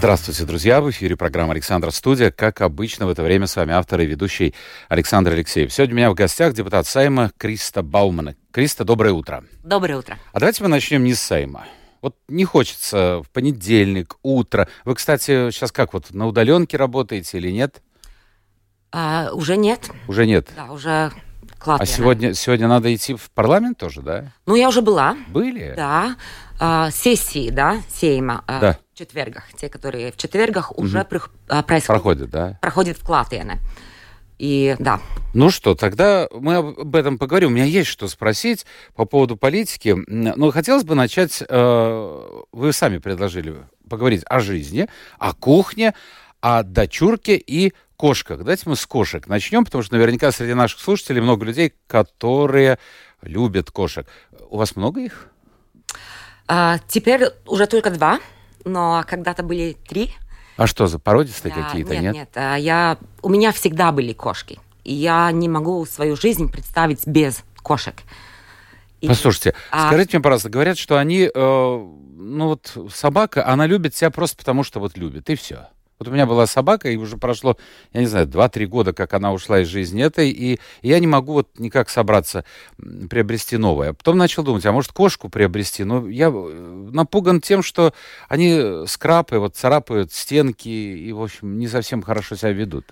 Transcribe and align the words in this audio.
Здравствуйте, 0.00 0.46
друзья! 0.46 0.80
В 0.80 0.88
эфире 0.88 1.14
программа 1.14 1.52
«Александр 1.52 1.92
Студия». 1.92 2.30
Как 2.30 2.62
обычно, 2.62 3.04
в 3.04 3.10
это 3.10 3.22
время 3.22 3.46
с 3.46 3.54
вами 3.54 3.74
автор 3.74 4.00
и 4.00 4.06
ведущий 4.06 4.54
Александр 4.88 5.32
Алексеев. 5.32 5.70
Сегодня 5.70 5.94
у 5.94 5.98
меня 5.98 6.10
в 6.10 6.14
гостях 6.14 6.54
депутат 6.54 6.86
Сайма 6.86 7.32
Криста 7.36 7.82
Баумана. 7.82 8.34
Криста, 8.50 8.84
доброе 8.84 9.12
утро. 9.12 9.44
Доброе 9.62 9.98
утро. 9.98 10.16
А 10.32 10.40
давайте 10.40 10.62
мы 10.62 10.70
начнем 10.70 11.04
не 11.04 11.12
с 11.12 11.20
Сайма. 11.20 11.66
Вот 12.00 12.16
не 12.28 12.46
хочется 12.46 13.20
в 13.22 13.28
понедельник, 13.28 14.16
утро. 14.22 14.68
Вы, 14.86 14.94
кстати, 14.94 15.50
сейчас 15.50 15.70
как 15.70 15.92
вот, 15.92 16.14
на 16.14 16.26
удаленке 16.26 16.78
работаете 16.78 17.36
или 17.36 17.50
нет? 17.50 17.82
А, 18.92 19.28
уже 19.34 19.58
нет. 19.58 19.90
Уже 20.08 20.24
нет? 20.24 20.48
Да, 20.56 20.72
уже 20.72 21.12
А 21.66 21.84
сегодня, 21.84 22.32
сегодня 22.32 22.68
надо 22.68 22.92
идти 22.94 23.12
в 23.12 23.30
парламент 23.32 23.76
тоже, 23.76 24.00
да? 24.00 24.32
Ну, 24.46 24.54
я 24.54 24.68
уже 24.68 24.80
была. 24.80 25.14
Были? 25.28 25.74
Да. 25.76 26.16
А, 26.58 26.90
сессии, 26.90 27.50
да, 27.50 27.82
Сейма. 27.90 28.44
а, 28.46 28.60
Да. 28.60 28.78
Четвергах. 29.00 29.44
Те, 29.54 29.70
которые 29.70 30.12
в 30.12 30.18
четвергах 30.18 30.76
уже 30.76 30.98
прих- 31.08 31.30
а, 31.48 31.62
происходят. 31.62 32.02
Проходит, 32.02 32.30
да? 32.30 32.58
Проходят 32.60 32.98
в 32.98 33.02
Клатиене. 33.02 33.58
И 34.38 34.76
да, 34.78 35.00
Ну 35.32 35.48
что, 35.48 35.74
тогда 35.74 36.28
мы 36.32 36.56
об 36.56 36.94
этом 36.94 37.16
поговорим. 37.16 37.48
У 37.48 37.52
меня 37.54 37.64
есть 37.64 37.88
что 37.88 38.08
спросить 38.08 38.66
по 38.94 39.06
поводу 39.06 39.38
политики. 39.38 39.96
Но 40.06 40.50
хотелось 40.50 40.84
бы 40.84 40.94
начать, 40.94 41.42
э, 41.48 42.42
вы 42.52 42.72
сами 42.74 42.98
предложили 42.98 43.56
поговорить 43.88 44.22
о 44.26 44.40
жизни, 44.40 44.86
о 45.18 45.32
кухне, 45.32 45.94
о 46.42 46.62
дочурке 46.62 47.36
и 47.38 47.72
кошках. 47.96 48.40
Давайте 48.40 48.68
мы 48.68 48.76
с 48.76 48.84
кошек 48.84 49.26
начнем, 49.28 49.64
потому 49.64 49.82
что 49.82 49.94
наверняка 49.94 50.30
среди 50.30 50.52
наших 50.52 50.80
слушателей 50.80 51.22
много 51.22 51.46
людей, 51.46 51.72
которые 51.86 52.78
любят 53.22 53.70
кошек. 53.70 54.06
У 54.50 54.58
вас 54.58 54.76
много 54.76 55.00
их? 55.00 55.28
А, 56.48 56.78
теперь 56.86 57.28
уже 57.46 57.66
только 57.66 57.90
два, 57.90 58.20
но 58.64 59.04
когда-то 59.08 59.42
были 59.42 59.76
три. 59.88 60.12
А 60.56 60.66
что 60.66 60.86
за 60.86 60.98
породистые 60.98 61.54
Да, 61.54 61.62
какие-то, 61.62 61.92
нет? 61.94 62.02
нет? 62.02 62.14
Нет, 62.14 62.28
а, 62.34 62.56
я, 62.56 62.98
у 63.22 63.28
меня 63.28 63.52
всегда 63.52 63.92
были 63.92 64.12
кошки. 64.12 64.58
И 64.84 64.92
я 64.94 65.30
не 65.32 65.48
могу 65.48 65.84
свою 65.86 66.16
жизнь 66.16 66.50
представить 66.50 67.06
без 67.06 67.42
кошек. 67.62 67.94
И- 69.00 69.08
Послушайте, 69.08 69.54
А- 69.70 69.88
скажите 69.88 70.18
мне, 70.18 70.22
пожалуйста, 70.22 70.50
говорят, 70.50 70.76
что 70.76 70.98
они, 70.98 71.22
э, 71.22 71.30
ну 71.34 72.46
вот 72.48 72.76
собака, 72.92 73.46
она 73.46 73.66
любит 73.66 73.94
себя 73.94 74.10
просто 74.10 74.36
потому, 74.36 74.62
что 74.62 74.80
вот 74.80 74.98
любит, 74.98 75.30
и 75.30 75.34
все. 75.34 75.68
Вот 76.00 76.08
у 76.08 76.12
меня 76.12 76.24
была 76.24 76.46
собака, 76.46 76.90
и 76.90 76.96
уже 76.96 77.18
прошло, 77.18 77.58
я 77.92 78.00
не 78.00 78.06
знаю, 78.06 78.26
2-3 78.26 78.64
года, 78.64 78.94
как 78.94 79.12
она 79.12 79.34
ушла 79.34 79.60
из 79.60 79.68
жизни 79.68 80.02
этой, 80.02 80.30
и 80.30 80.58
я 80.80 80.98
не 80.98 81.06
могу 81.06 81.34
вот 81.34 81.48
никак 81.58 81.90
собраться 81.90 82.46
приобрести 83.10 83.58
новое. 83.58 83.92
Потом 83.92 84.16
начал 84.16 84.42
думать, 84.42 84.64
а 84.64 84.72
может 84.72 84.92
кошку 84.92 85.28
приобрести? 85.28 85.84
Но 85.84 86.08
я 86.08 86.28
э, 86.34 86.88
напуган 86.90 87.42
тем, 87.42 87.62
что 87.62 87.92
они 88.30 88.86
скрапают, 88.86 89.56
царапают 89.56 90.10
стенки 90.10 90.70
и, 90.70 91.12
в 91.12 91.20
общем, 91.22 91.58
не 91.58 91.68
совсем 91.68 92.00
хорошо 92.00 92.34
себя 92.34 92.52
ведут. 92.52 92.86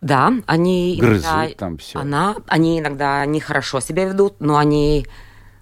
Да, 0.00 0.32
они 0.46 0.96
Грызут 0.98 1.26
иногда- 1.26 1.54
там 1.54 1.76
всё. 1.76 1.98
Она, 1.98 2.36
они 2.46 2.78
иногда 2.78 3.26
нехорошо 3.26 3.80
себя 3.80 4.06
ведут, 4.06 4.36
но 4.40 4.56
они 4.56 5.06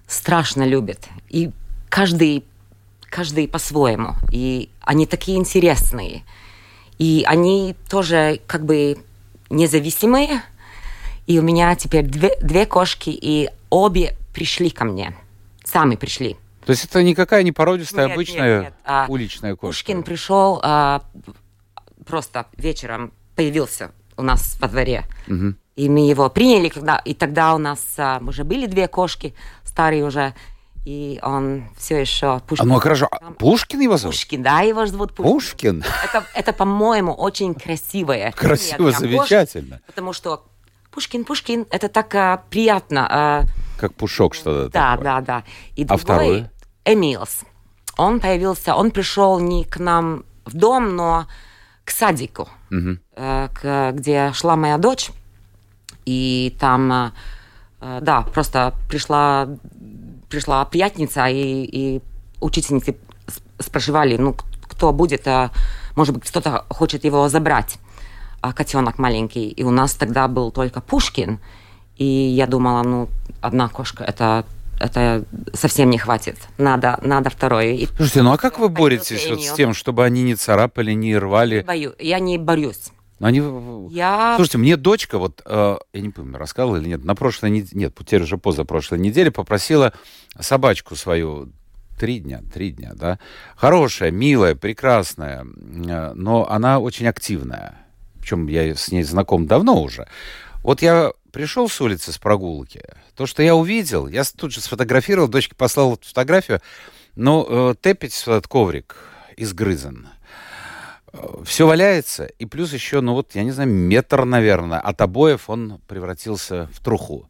страшно 0.07 0.65
любят. 0.65 0.99
И 1.27 1.51
каждый, 1.89 2.45
каждый 3.09 3.49
по-своему. 3.49 4.13
И 4.31 4.69
они 4.79 5.05
такие 5.05 5.37
интересные. 5.37 6.23
И 6.97 7.23
они 7.27 7.75
тоже 7.89 8.39
как 8.47 8.65
бы 8.65 8.97
независимые. 9.49 10.41
И 11.25 11.39
у 11.39 11.41
меня 11.41 11.75
теперь 11.75 12.05
две, 12.05 12.37
две 12.41 12.65
кошки, 12.65 13.09
и 13.09 13.49
обе 13.69 14.15
пришли 14.33 14.69
ко 14.69 14.85
мне. 14.85 15.15
Сами 15.63 15.95
пришли. 15.95 16.37
То 16.65 16.71
есть 16.71 16.85
это 16.85 17.03
никакая 17.03 17.43
не 17.43 17.51
породистая, 17.51 18.07
Нет, 18.07 18.13
обычная 18.13 18.55
нет, 18.55 18.63
нет. 18.63 18.73
А, 18.83 19.05
уличная 19.07 19.55
кошка? 19.55 19.67
Пушкин 19.67 20.03
пришел 20.03 20.59
а, 20.63 21.01
просто 22.05 22.47
вечером 22.57 23.13
появился 23.35 23.91
у 24.15 24.23
нас 24.23 24.57
во 24.59 24.67
дворе. 24.67 25.05
И 25.75 25.89
мы 25.89 26.09
его 26.09 26.27
приняли, 26.29 26.69
когда 26.69 26.97
и 26.97 27.13
тогда 27.13 27.53
у 27.53 27.59
нас 27.59 27.79
а, 27.97 28.19
уже 28.25 28.43
были 28.43 28.65
две 28.65 28.87
кошки, 28.87 29.35
старые 29.63 30.03
уже, 30.03 30.33
и 30.87 31.19
он 31.21 31.63
все 31.77 31.97
еще 31.99 32.27
А, 32.27 32.39
Пушкин. 32.39 32.67
ну 32.69 32.79
хорошо, 32.79 33.07
а 33.11 33.31
Пушкин 33.31 33.81
его 33.81 33.97
зовут? 33.97 34.15
Пушкин, 34.15 34.41
да, 34.41 34.61
его 34.61 34.85
зовут 34.85 35.13
Пушкин. 35.13 35.81
Пушкин? 35.81 35.83
Это, 36.05 36.23
это 36.33 36.53
по-моему, 36.53 37.11
очень 37.13 37.53
красивое. 37.55 38.31
Красиво, 38.31 38.89
имя 38.89 38.97
замечательно. 38.97 39.81
потому 39.85 40.13
что 40.13 40.45
Пушкин, 40.91 41.25
Пушкин, 41.25 41.65
это 41.71 41.89
так 41.89 42.15
а, 42.15 42.41
приятно. 42.49 43.07
а, 43.09 43.43
Как 43.77 43.93
пушок 43.95 44.33
что-то 44.33 44.69
да, 44.71 44.91
такое. 44.91 45.03
да, 45.03 45.21
да. 45.21 45.43
И 45.75 45.83
А 45.83 45.87
другой 45.87 46.03
второе? 46.03 46.51
Эмилс. 46.85 47.41
Он 47.97 48.19
появился, 48.21 48.73
он 48.75 48.91
пришел 48.91 49.39
не 49.41 49.65
к 49.65 49.79
нам 49.79 50.23
в 50.45 50.53
дом, 50.55 50.95
но 50.95 51.27
к 51.83 51.91
садику, 51.91 52.47
э, 52.71 53.49
к- 53.53 53.91
где 53.93 54.31
шла 54.33 54.55
моя 54.55 54.77
дочь. 54.77 55.09
И 56.05 56.55
там, 56.59 57.11
э, 57.81 57.99
да, 58.01 58.21
просто 58.21 58.73
пришла, 58.89 59.47
пришла 60.29 60.65
приятница, 60.65 61.27
и, 61.27 61.63
и 61.63 62.01
учительницы 62.41 62.95
спрашивали, 63.59 64.17
ну, 64.17 64.35
кто 64.61 64.93
будет, 64.93 65.27
э, 65.27 65.49
может 65.95 66.13
быть, 66.13 66.29
кто-то 66.29 66.65
хочет 66.69 67.05
его 67.05 67.29
забрать, 67.29 67.77
а 68.41 68.53
котенок 68.53 68.99
маленький. 68.99 69.49
И 69.49 69.63
у 69.63 69.71
нас 69.71 69.93
тогда 69.93 70.27
был 70.27 70.51
только 70.51 70.81
Пушкин. 70.81 71.39
И 71.97 72.05
я 72.05 72.45
думала, 72.45 72.83
ну, 72.83 73.09
одна 73.41 73.69
кошка, 73.69 74.03
это, 74.03 74.45
это 74.79 75.23
совсем 75.53 75.89
не 75.89 75.97
хватит. 75.97 76.37
Надо, 76.57 76.99
надо 77.01 77.29
второе. 77.29 77.73
И 77.73 77.87
Слушайте, 77.87 78.21
ну 78.21 78.33
а 78.33 78.37
как 78.37 78.59
вы 78.59 78.69
боретесь 78.69 79.27
вот 79.29 79.41
с 79.41 79.53
тем, 79.53 79.73
чтобы 79.73 80.05
они 80.05 80.21
не 80.23 80.35
царапали, 80.35 80.91
не 80.93 81.17
рвали? 81.17 81.61
бою, 81.61 81.95
я 81.99 82.19
не 82.19 82.37
борюсь. 82.37 82.91
Они... 83.19 83.39
Я... 83.91 84.33
Слушайте, 84.35 84.59
мне 84.59 84.77
дочка, 84.77 85.17
вот, 85.17 85.41
э, 85.45 85.77
я 85.93 86.01
не 86.01 86.09
помню, 86.09 86.37
рассказывала 86.37 86.77
или 86.77 86.89
нет, 86.89 87.03
на 87.03 87.15
прошлой 87.15 87.49
неделе, 87.49 87.71
нет, 87.73 87.95
теперь 87.97 88.21
уже 88.21 88.37
позапрошлой 88.37 88.99
неделе 88.99 89.31
попросила 89.31 89.93
собачку 90.39 90.95
свою 90.95 91.49
три 91.97 92.19
дня, 92.19 92.41
три 92.53 92.71
дня, 92.71 92.91
да, 92.93 93.17
хорошая, 93.55 94.11
милая, 94.11 94.53
прекрасная, 94.53 95.45
э, 95.45 96.13
но 96.13 96.47
она 96.49 96.79
очень 96.79 97.07
активная. 97.07 97.75
Причем 98.19 98.47
я 98.47 98.75
с 98.75 98.91
ней 98.91 99.03
знаком 99.03 99.47
давно 99.47 99.81
уже. 99.81 100.07
Вот 100.61 100.81
я 100.81 101.13
пришел 101.31 101.69
с 101.69 101.81
улицы 101.81 102.11
с 102.11 102.17
прогулки, 102.17 102.83
то, 103.15 103.25
что 103.25 103.41
я 103.41 103.55
увидел, 103.55 104.07
я 104.07 104.23
тут 104.23 104.51
же 104.51 104.61
сфотографировал, 104.61 105.27
дочке 105.27 105.55
послал 105.55 105.99
фотографию, 106.03 106.61
но 107.15 107.45
э, 107.49 107.75
тепить 107.81 108.21
этот 108.21 108.47
коврик 108.47 108.95
изгрызан. 109.37 110.09
Все 111.45 111.65
валяется, 111.67 112.25
и 112.25 112.45
плюс 112.45 112.73
еще, 112.73 113.01
ну 113.01 113.13
вот, 113.13 113.35
я 113.35 113.43
не 113.43 113.51
знаю, 113.51 113.69
метр, 113.69 114.25
наверное, 114.25 114.79
от 114.79 114.99
обоев 115.01 115.49
он 115.49 115.79
превратился 115.87 116.67
в 116.73 116.79
труху. 116.81 117.27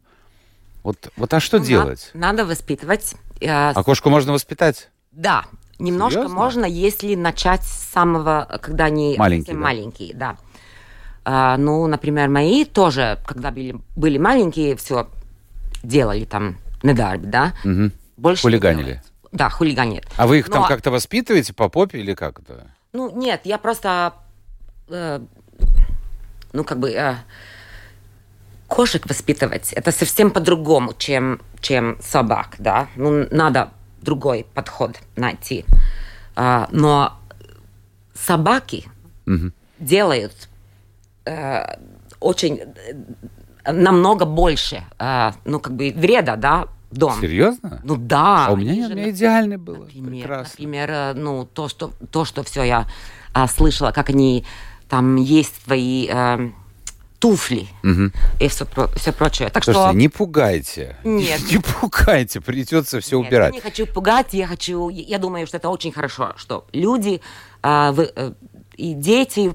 Вот, 0.82 1.10
вот 1.16 1.34
а 1.34 1.40
что 1.40 1.58
Ну, 1.58 1.64
делать? 1.64 2.10
на- 2.14 2.28
Надо 2.28 2.44
воспитывать. 2.46 3.14
э, 3.40 3.46
А 3.48 3.82
кошку 3.84 4.10
можно 4.10 4.32
воспитать? 4.32 4.90
Да, 5.12 5.44
немножко 5.78 6.20
Серьезно? 6.20 6.36
можно, 6.36 6.64
если 6.64 7.14
начать 7.14 7.64
с 7.64 7.88
самого, 7.92 8.58
когда 8.62 8.84
они 8.86 9.16
Маленькие, 9.18 9.54
да? 9.54 9.60
маленькие, 9.60 10.14
да. 10.14 10.36
А, 11.24 11.56
ну, 11.58 11.86
например, 11.86 12.28
мои 12.28 12.64
тоже, 12.64 13.18
когда 13.26 13.50
были, 13.50 13.76
были 13.96 14.16
маленькие, 14.18 14.76
все 14.76 15.08
делали 15.82 16.24
там 16.24 16.56
на 16.82 16.94
дарби, 16.94 17.26
да. 17.26 17.54
Мгм. 17.64 17.92
Больше 18.16 18.42
Хулиганили. 18.42 19.02
Да, 19.30 19.50
хулиганят. 19.50 20.06
А 20.16 20.26
вы 20.26 20.38
их 20.38 20.48
там 20.50 20.62
Но- 20.62 20.68
как-то 20.68 20.90
воспитываете 20.90 21.52
по 21.52 21.68
попе 21.68 21.98
или 22.00 22.14
как 22.14 22.40
это? 22.40 22.66
Ну, 22.92 23.10
нет, 23.14 23.42
я 23.44 23.58
просто, 23.58 24.14
э, 24.88 25.20
ну, 26.52 26.64
как 26.64 26.78
бы, 26.78 26.90
э, 26.90 27.16
кошек 28.66 29.06
воспитывать, 29.06 29.72
это 29.72 29.92
совсем 29.92 30.30
по-другому, 30.30 30.94
чем, 30.96 31.40
чем 31.60 31.98
собак, 32.00 32.56
да. 32.58 32.88
Ну, 32.96 33.26
надо 33.30 33.70
другой 34.00 34.46
подход 34.54 34.96
найти. 35.16 35.64
А, 36.36 36.68
но 36.70 37.18
собаки 38.14 38.84
Мгм. 39.26 39.52
делают 39.78 40.48
э, 41.24 41.76
очень 42.20 42.60
э, 43.64 43.72
намного 43.72 44.24
больше, 44.24 44.82
э, 44.98 45.32
ну, 45.44 45.60
как 45.60 45.74
бы, 45.74 45.92
вреда, 45.94 46.36
да, 46.36 46.68
дом. 46.90 47.20
Серьезно? 47.20 47.80
Ну 47.84 47.96
да. 47.96 48.46
а 48.46 48.52
у 48.52 48.56
меня, 48.56 48.86
же 48.88 48.92
у 48.94 48.96
меня 48.96 49.10
идеально 49.10 49.58
было. 49.58 49.84
Например, 49.84 50.10
Прекрасно. 50.22 50.50
например, 50.52 50.90
э, 50.90 51.12
ну, 51.14 51.44
то, 51.46 51.68
что, 51.68 51.92
то, 52.10 52.24
что 52.24 52.42
все 52.44 52.62
я 52.62 52.86
а, 53.32 53.46
слышала, 53.48 53.90
как 53.92 54.08
они 54.10 54.44
там 54.88 55.16
есть 55.16 55.54
твои, 55.64 56.08
э, 56.10 56.50
туфли 57.18 57.66
Мгм. 57.82 58.12
и 58.38 58.46
все, 58.48 58.64
все 58.96 59.12
прочее. 59.12 59.50
Так 59.50 59.64
Слушайте, 59.64 59.88
что 59.88 59.96
не 59.98 60.08
пугайте. 60.08 60.96
Нет. 61.04 61.40
Не 61.50 61.58
пугайте, 61.58 62.40
придется 62.40 63.00
все 63.00 63.18
Нет, 63.18 63.28
убирать. 63.28 63.54
Я 63.54 63.56
не 63.56 63.60
хочу 63.60 63.86
пугать, 63.86 64.28
я 64.34 64.46
хочу, 64.46 64.88
я 64.88 65.18
думаю, 65.18 65.46
что 65.48 65.56
это 65.56 65.68
очень 65.68 65.90
хорошо, 65.92 66.32
что 66.36 66.66
люди 66.72 67.20
а, 67.62 67.90
вы- 67.92 68.12
и 68.76 68.94
дети 68.94 69.52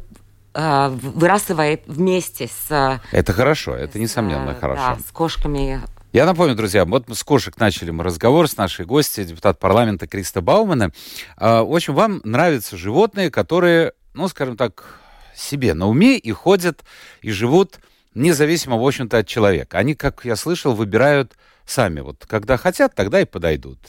а, 0.54 0.90
в- 0.90 1.18
вырастают 1.20 1.82
вместе 1.88 2.48
с, 2.48 3.00
Это 3.14 3.32
хорошо, 3.34 3.74
это 3.76 3.98
несомненно 3.98 4.52
э, 4.52 4.60
хорошо. 4.60 4.82
да, 4.82 4.98
с 5.08 5.12
кошками. 5.12 5.82
Я 6.14 6.28
напомню, 6.28 6.54
друзья, 6.54 6.86
вот 6.86 7.06
с 7.10 7.24
кошек 7.24 7.60
начали 7.60 7.90
мы 7.90 8.04
разговор 8.04 8.48
с 8.48 8.56
нашей 8.56 8.86
гостью, 8.86 9.26
депутат 9.26 9.58
парламента 9.58 10.06
Криста 10.06 10.42
Баумана. 10.42 10.92
А, 11.38 11.64
В 11.64 11.76
общем, 11.76 11.96
вам 11.96 12.22
нравятся 12.24 12.78
животные, 12.78 13.32
которые, 13.32 13.94
ну, 14.14 14.28
скажем 14.28 14.56
так, 14.56 15.00
себе 15.36 15.74
на 15.74 15.88
уме 15.88 16.20
и 16.20 16.32
ходят, 16.32 16.84
и 17.24 17.32
живут 17.32 17.80
независимо, 18.14 18.78
в 18.78 18.86
общем-то, 18.86 19.18
от 19.18 19.28
человека. 19.28 19.80
Они, 19.80 19.96
как 19.96 20.24
я 20.24 20.36
слышал, 20.36 20.76
выбирают 20.76 21.34
сами. 21.66 22.02
Вот 22.02 22.28
когда 22.28 22.58
хотят, 22.58 22.94
тогда 22.94 23.20
и 23.20 23.26
подойдут. 23.26 23.80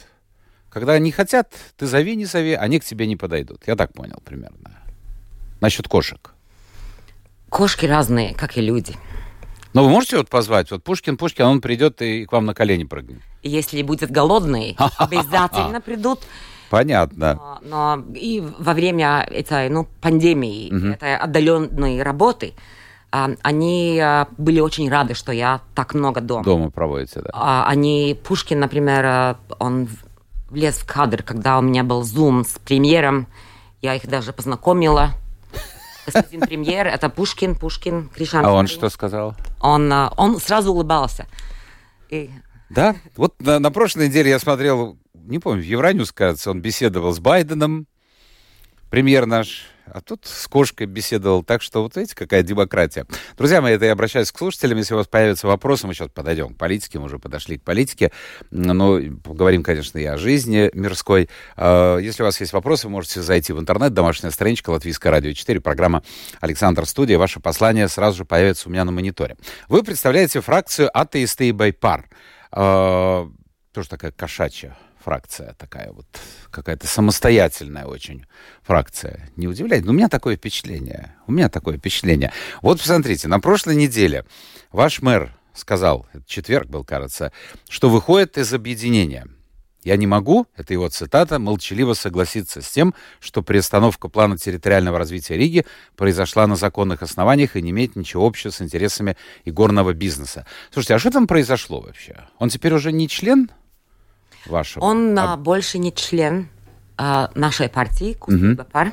Когда 0.70 0.98
не 0.98 1.12
хотят, 1.12 1.52
ты 1.76 1.86
зови, 1.86 2.16
не 2.16 2.24
зови, 2.24 2.54
они 2.54 2.80
к 2.80 2.84
тебе 2.86 3.06
не 3.06 3.16
подойдут. 3.16 3.64
Я 3.66 3.76
так 3.76 3.92
понял 3.92 4.22
примерно. 4.24 4.70
Насчет 5.60 5.88
кошек. 5.88 6.32
Кошки 7.50 7.84
разные, 7.84 8.34
как 8.34 8.56
и 8.56 8.62
люди. 8.62 8.96
Но 9.74 9.84
вы 9.84 9.90
можете 9.90 10.16
вот 10.16 10.28
позвать? 10.30 10.70
Вот 10.70 10.84
Пушкин, 10.84 11.16
Пушкин, 11.16 11.44
он 11.44 11.60
придет 11.60 12.00
и 12.00 12.24
к 12.26 12.32
вам 12.32 12.46
на 12.46 12.54
колени 12.54 12.84
прыгнет. 12.84 13.20
Если 13.42 13.82
будет 13.82 14.10
голодный, 14.10 14.76
обязательно 14.98 15.80
придут. 15.80 16.20
Понятно. 16.70 17.58
Но, 17.62 17.96
но 17.96 18.04
и 18.14 18.40
во 18.40 18.72
время 18.72 19.26
этой 19.30 19.68
ну, 19.68 19.86
пандемии, 20.00 20.92
этой 20.94 21.16
отдаленной 21.16 22.02
работы, 22.02 22.54
а, 23.10 23.30
они 23.42 24.00
а, 24.00 24.26
были 24.38 24.58
очень 24.60 24.90
рады, 24.90 25.14
что 25.14 25.30
я 25.30 25.60
так 25.74 25.94
много 25.94 26.20
дома. 26.20 26.42
Дома 26.42 26.70
проводите, 26.70 27.20
да. 27.20 27.30
А, 27.32 27.68
Они, 27.68 28.18
Пушкин, 28.24 28.58
например, 28.58 29.04
а, 29.06 29.36
он 29.60 29.88
влез 30.50 30.78
в 30.78 30.86
кадр, 30.86 31.22
когда 31.22 31.58
у 31.58 31.62
меня 31.62 31.84
был 31.84 32.02
зум 32.02 32.44
с 32.44 32.58
премьером, 32.58 33.28
я 33.82 33.94
их 33.94 34.08
даже 34.08 34.32
познакомила. 34.32 35.10
Господин 36.06 36.40
премьер, 36.40 36.86
это 36.86 37.08
Пушкин, 37.08 37.54
Пушкин, 37.54 38.08
Кришан. 38.08 38.44
А 38.44 38.52
он 38.52 38.66
что 38.66 38.88
сказал? 38.90 39.34
Он, 39.60 39.92
а, 39.92 40.12
он 40.16 40.38
сразу 40.40 40.72
улыбался. 40.72 41.26
И 42.10 42.30
Да, 42.70 42.96
вот 43.16 43.40
на, 43.40 43.58
на 43.58 43.70
прошлой 43.70 44.08
неделе 44.08 44.30
я 44.30 44.38
смотрел, 44.38 44.98
не 45.14 45.38
помню, 45.38 45.62
в 45.62 45.66
Евроньюз, 45.66 46.12
кажется, 46.12 46.50
он 46.50 46.60
беседовал 46.60 47.12
с 47.12 47.18
Байденом, 47.18 47.86
премьер 48.90 49.26
наш, 49.26 49.66
а 49.86 50.00
тут 50.00 50.26
с 50.26 50.46
кошкой 50.48 50.86
беседовал. 50.86 51.42
Так 51.42 51.62
что 51.62 51.82
вот 51.82 51.96
видите, 51.96 52.14
какая 52.14 52.42
демократия. 52.42 53.06
Друзья 53.36 53.60
мои, 53.60 53.74
это 53.74 53.84
я 53.84 53.92
обращаюсь 53.92 54.32
к 54.32 54.38
слушателям. 54.38 54.78
Если 54.78 54.94
у 54.94 54.96
вас 54.96 55.06
появятся 55.06 55.46
вопросы, 55.46 55.86
мы 55.86 55.94
сейчас 55.94 56.08
подойдем 56.08 56.54
к 56.54 56.56
политике, 56.56 56.98
мы 56.98 57.06
уже 57.06 57.18
подошли 57.18 57.58
к 57.58 57.62
политике. 57.62 58.10
Но 58.50 58.98
поговорим, 59.22 59.62
конечно, 59.62 59.98
и 59.98 60.04
о 60.04 60.16
жизни 60.16 60.70
мирской. 60.74 61.28
А, 61.56 61.98
Если 61.98 62.22
у 62.22 62.26
вас 62.26 62.40
есть 62.40 62.52
вопросы, 62.52 62.86
вы 62.86 62.92
можете 62.92 63.22
зайти 63.22 63.52
в 63.52 63.60
интернет, 63.60 63.92
домашняя 63.92 64.30
страничка 64.30 64.70
Латвийское 64.70 65.12
радио 65.12 65.32
4, 65.32 65.60
программа 65.60 66.02
Александр 66.40 66.86
Студия. 66.86 67.18
Ваше 67.18 67.40
послание 67.40 67.88
сразу 67.88 68.18
же 68.18 68.24
появится 68.24 68.68
у 68.68 68.72
меня 68.72 68.84
на 68.84 68.92
мониторе. 68.92 69.36
Вы 69.68 69.82
представляете 69.82 70.40
фракцию 70.40 70.90
атеисты 70.96 71.48
и 71.48 71.52
байпар. 71.52 72.08
А, 72.50 73.28
Тоже 73.72 73.88
такая 73.88 74.12
кошачья 74.12 74.76
фракция 75.04 75.54
такая 75.58 75.92
вот, 75.92 76.06
какая-то 76.50 76.86
самостоятельная 76.86 77.84
очень 77.84 78.26
фракция. 78.62 79.28
Не 79.36 79.46
удивляет? 79.46 79.84
Но 79.84 79.92
у 79.92 79.94
меня 79.94 80.08
такое 80.08 80.36
впечатление. 80.36 81.14
У 81.26 81.32
меня 81.32 81.48
такое 81.48 81.76
впечатление. 81.76 82.32
Вот 82.62 82.80
посмотрите, 82.80 83.28
на 83.28 83.38
прошлой 83.38 83.76
неделе 83.76 84.24
ваш 84.72 85.02
мэр 85.02 85.36
сказал, 85.52 86.06
четверг 86.26 86.68
был, 86.68 86.84
кажется, 86.84 87.32
что 87.68 87.88
выходит 87.88 88.38
из 88.38 88.52
объединения. 88.52 89.26
Я 89.84 89.98
не 89.98 90.06
могу, 90.06 90.46
это 90.56 90.72
его 90.72 90.88
цитата, 90.88 91.38
молчаливо 91.38 91.92
согласиться 91.92 92.62
с 92.62 92.70
тем, 92.70 92.94
что 93.20 93.42
приостановка 93.42 94.08
плана 94.08 94.38
территориального 94.38 94.96
развития 94.96 95.36
Риги 95.36 95.66
произошла 95.94 96.46
на 96.46 96.56
законных 96.56 97.02
основаниях 97.02 97.54
и 97.54 97.62
не 97.62 97.70
имеет 97.70 97.94
ничего 97.94 98.26
общего 98.26 98.50
с 98.50 98.62
интересами 98.62 99.18
игорного 99.44 99.92
бизнеса. 99.92 100.46
Слушайте, 100.72 100.94
а 100.94 100.98
что 100.98 101.10
там 101.10 101.26
произошло 101.26 101.82
вообще? 101.82 102.24
Он 102.38 102.48
теперь 102.48 102.72
уже 102.72 102.92
не 102.92 103.08
член 103.08 103.50
вашего? 104.46 104.84
Он 104.84 105.18
А- 105.18 105.36
больше 105.36 105.78
не 105.78 105.92
член 105.92 106.48
а, 106.96 107.30
нашей 107.34 107.68
партии, 107.68 108.14
Кузбапар. 108.14 108.92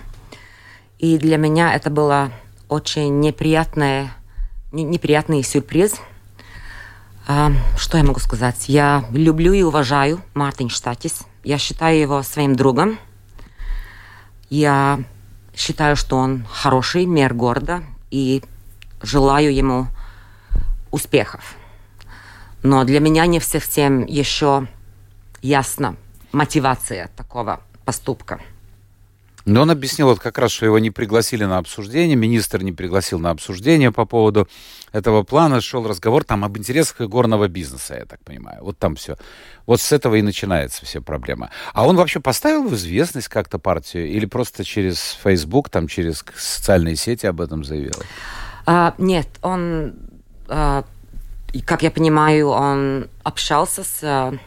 И 0.97 1.17
для 1.17 1.37
меня 1.37 1.73
это 1.73 1.89
было 1.89 2.31
очень 2.67 3.19
неприятное, 3.19 4.11
не- 4.71 4.83
неприятный 4.83 5.43
сюрприз. 5.43 5.95
А, 7.27 7.51
что 7.77 7.97
я 7.97 8.03
могу 8.03 8.19
сказать? 8.19 8.65
Я 8.69 9.05
люблю 9.11 9.53
и 9.53 9.61
уважаю 9.61 10.21
Мартин 10.33 10.69
Штатис. 10.69 11.21
Я 11.43 11.57
считаю 11.57 11.99
его 11.99 12.23
своим 12.23 12.55
другом. 12.55 12.97
Я 14.49 14.99
считаю, 15.55 15.95
что 15.95 16.17
он 16.17 16.45
хороший 16.51 17.05
мэр 17.05 17.33
города 17.33 17.83
и 18.09 18.43
желаю 19.01 19.53
ему 19.53 19.87
успехов. 20.91 21.55
Но 22.63 22.83
для 22.83 22.99
меня 22.99 23.25
не 23.25 23.39
совсем 23.39 24.05
еще 24.05 24.67
ясна 25.41 25.95
мотивация 26.31 27.09
такого 27.15 27.61
поступка. 27.85 28.39
Но 29.45 29.63
он 29.63 29.71
объяснил 29.71 30.07
вот 30.07 30.19
как 30.19 30.37
раз, 30.37 30.51
что 30.51 30.65
его 30.67 30.77
не 30.77 30.91
пригласили 30.91 31.45
на 31.45 31.57
обсуждение, 31.57 32.15
министр 32.15 32.61
не 32.61 32.71
пригласил 32.71 33.17
на 33.17 33.31
обсуждение 33.31 33.91
по 33.91 34.05
поводу 34.05 34.47
этого 34.91 35.23
плана. 35.23 35.61
Шел 35.61 35.87
разговор 35.87 36.23
там 36.23 36.45
об 36.45 36.57
интересах 36.57 37.01
игорного 37.01 37.47
бизнеса, 37.47 37.95
я 37.95 38.05
так 38.05 38.19
понимаю. 38.19 38.59
Вот 38.61 38.77
там 38.77 38.95
все. 38.95 39.17
Вот 39.65 39.81
с 39.81 39.91
этого 39.91 40.15
и 40.15 40.21
начинается 40.21 40.85
все 40.85 41.01
проблема. 41.01 41.49
А 41.73 41.87
он 41.87 41.95
вообще 41.95 42.19
поставил 42.19 42.67
в 42.67 42.75
известность 42.75 43.29
как-то 43.29 43.57
партию 43.57 44.07
или 44.07 44.27
просто 44.27 44.63
через 44.63 45.17
Facebook, 45.23 45.69
там 45.69 45.87
через 45.87 46.23
социальные 46.37 46.95
сети 46.95 47.25
об 47.25 47.41
этом 47.41 47.63
заявил? 47.63 47.95
А, 48.67 48.93
нет, 48.99 49.27
он, 49.41 49.95
а, 50.47 50.85
как 51.65 51.81
я 51.81 51.89
понимаю, 51.89 52.49
он 52.49 53.07
общался 53.23 53.83
с 53.83 54.39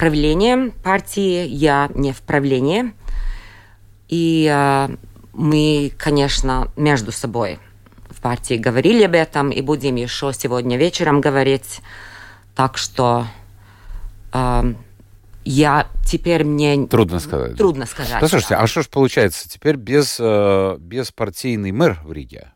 правлением 0.00 0.70
партии, 0.70 1.46
я 1.46 1.90
не 1.94 2.12
в 2.12 2.22
правлении. 2.22 2.94
И 4.08 4.50
а, 4.50 4.90
мы, 5.34 5.92
конечно, 5.98 6.68
между 6.74 7.12
собой 7.12 7.58
в 8.08 8.18
партии 8.22 8.54
говорили 8.54 9.02
об 9.02 9.14
этом 9.14 9.50
и 9.50 9.60
будем 9.60 9.96
еще 9.96 10.32
сегодня 10.32 10.78
вечером 10.78 11.20
говорить. 11.20 11.82
Так 12.54 12.78
что 12.78 13.26
а, 14.32 14.72
я 15.44 15.86
теперь 16.06 16.44
мне 16.44 16.86
Трудно 16.86 17.18
сказать. 17.18 17.58
трудно 17.58 17.84
сказать. 17.84 18.22
Да, 18.22 18.28
слушайте, 18.28 18.54
да. 18.54 18.62
а 18.62 18.66
что 18.66 18.80
ж 18.80 18.88
получается 18.88 19.50
теперь 19.50 19.76
без, 19.76 20.16
э, 20.18 20.76
без 20.80 21.12
партийный 21.12 21.72
мэр 21.72 22.00
в 22.04 22.12
Риге? 22.12 22.52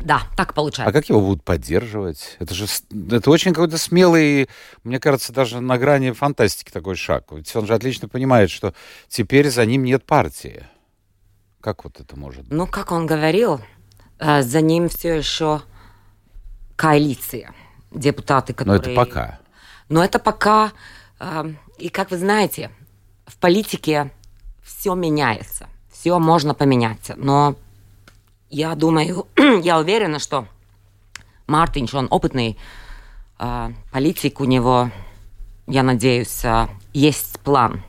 Да, 0.00 0.22
так 0.36 0.50
А 0.50 0.52
получается. 0.52 0.92
как 0.92 1.08
его 1.08 1.20
будут 1.20 1.42
поддерживать? 1.42 2.36
Это 2.38 2.54
же 2.54 2.66
это 3.10 3.30
очень 3.30 3.52
какой-то 3.52 3.78
смелый, 3.78 4.48
мне 4.84 5.00
кажется, 5.00 5.32
даже 5.32 5.60
на 5.60 5.78
грани 5.78 6.10
фантастики 6.10 6.70
такой 6.70 6.96
шаг. 6.96 7.24
Ведь 7.30 7.54
он 7.56 7.66
же 7.66 7.74
отлично 7.74 8.08
понимает, 8.08 8.50
что 8.50 8.74
теперь 9.08 9.50
за 9.50 9.64
ним 9.64 9.84
нет 9.84 10.04
партии. 10.04 10.66
Как 11.60 11.84
вот 11.84 11.98
это 11.98 12.16
может 12.16 12.42
быть? 12.42 12.52
Ну, 12.52 12.66
как 12.66 12.92
он 12.92 13.06
говорил, 13.06 13.60
э, 14.18 14.42
за 14.42 14.60
ним 14.60 14.88
все 14.88 15.16
еще 15.16 15.62
коалиция. 16.76 17.54
Депутаты, 17.90 18.52
Но 18.52 18.56
которые... 18.74 18.80
это 18.80 18.94
пока. 18.94 19.38
Но 19.88 20.04
это 20.04 20.18
пока... 20.18 20.72
э, 21.20 21.52
и 21.78 21.88
как 21.88 22.10
вы 22.10 22.18
знаете, 22.18 22.70
в 23.26 23.36
политике 23.38 24.10
все 24.62 24.94
меняется. 24.94 25.68
Все 25.90 26.18
можно 26.18 26.54
поменять. 26.54 27.12
Но 27.16 27.56
я 28.50 28.74
думаю, 28.74 29.26
я 29.62 29.78
уверена, 29.78 30.18
что 30.18 30.46
Мартинш, 31.46 31.94
он 31.94 32.08
опытный 32.10 32.58
э, 33.38 33.70
политик, 33.92 34.40
у 34.40 34.44
него, 34.44 34.90
я 35.66 35.82
надеюсь, 35.82 36.44
э, 36.44 36.68
есть 36.92 37.40
план. 37.40 37.82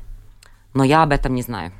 Но 0.74 0.84
я 0.84 1.04
об 1.04 1.12
этом 1.12 1.34
не 1.34 1.42
знаю. 1.42 1.72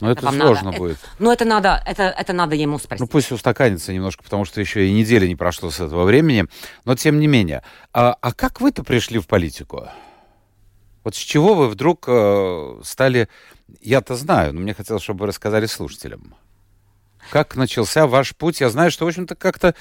Но 0.00 0.10
это 0.10 0.26
вам 0.26 0.36
сложно 0.36 0.66
надо. 0.66 0.78
будет. 0.78 0.98
Ну, 1.18 1.32
это 1.32 1.44
надо, 1.44 1.82
это, 1.86 2.02
это 2.04 2.32
надо 2.32 2.54
ему 2.54 2.78
спросить. 2.78 3.00
Ну 3.00 3.06
пусть 3.06 3.32
устаканится 3.32 3.92
немножко, 3.92 4.22
потому 4.22 4.44
что 4.44 4.60
еще 4.60 4.86
и 4.86 4.92
недели 4.92 5.26
не 5.26 5.36
прошло 5.36 5.70
с 5.70 5.80
этого 5.80 6.04
времени. 6.04 6.44
Но 6.84 6.94
тем 6.96 7.18
не 7.18 7.26
менее. 7.26 7.62
А, 7.92 8.16
а 8.20 8.32
как 8.32 8.60
вы-то 8.60 8.84
пришли 8.84 9.18
в 9.18 9.26
политику? 9.26 9.88
Вот 11.02 11.14
с 11.14 11.18
чего 11.18 11.54
вы 11.54 11.68
вдруг 11.68 12.04
э, 12.08 12.80
стали... 12.84 13.28
Я-то 13.80 14.16
знаю, 14.16 14.52
но 14.52 14.60
мне 14.60 14.74
хотелось, 14.74 15.02
чтобы 15.02 15.20
вы 15.20 15.26
рассказали 15.28 15.66
слушателям. 15.66 16.34
Как 17.30 17.56
начался 17.56 18.06
ваш 18.06 18.34
путь? 18.34 18.60
Я 18.60 18.68
знаю, 18.68 18.90
что, 18.90 19.04
в 19.04 19.08
общем-то, 19.08 19.34
как-то 19.34 19.74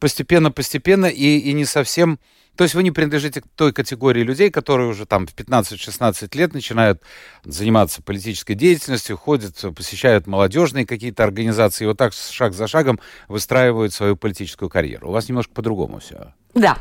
постепенно-постепенно 0.00 1.06
и, 1.06 1.38
и 1.38 1.52
не 1.52 1.64
совсем... 1.64 2.18
То 2.56 2.62
есть 2.62 2.74
вы 2.74 2.84
не 2.84 2.92
принадлежите 2.92 3.40
к 3.40 3.48
той 3.56 3.72
категории 3.72 4.22
людей, 4.22 4.48
которые 4.48 4.88
уже 4.88 5.06
там 5.06 5.26
в 5.26 5.34
15-16 5.34 6.36
лет 6.36 6.54
начинают 6.54 7.02
заниматься 7.44 8.00
политической 8.00 8.54
деятельностью, 8.54 9.16
ходят, 9.16 9.56
посещают 9.74 10.28
молодежные 10.28 10.86
какие-то 10.86 11.24
организации, 11.24 11.82
и 11.82 11.86
вот 11.88 11.98
так 11.98 12.12
шаг 12.12 12.54
за 12.54 12.68
шагом 12.68 13.00
выстраивают 13.26 13.92
свою 13.92 14.14
политическую 14.16 14.68
карьеру. 14.68 15.08
У 15.08 15.12
вас 15.12 15.28
немножко 15.28 15.52
по-другому 15.52 15.98
все. 15.98 16.32
Да. 16.54 16.78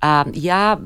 А, 0.00 0.26
я 0.34 0.78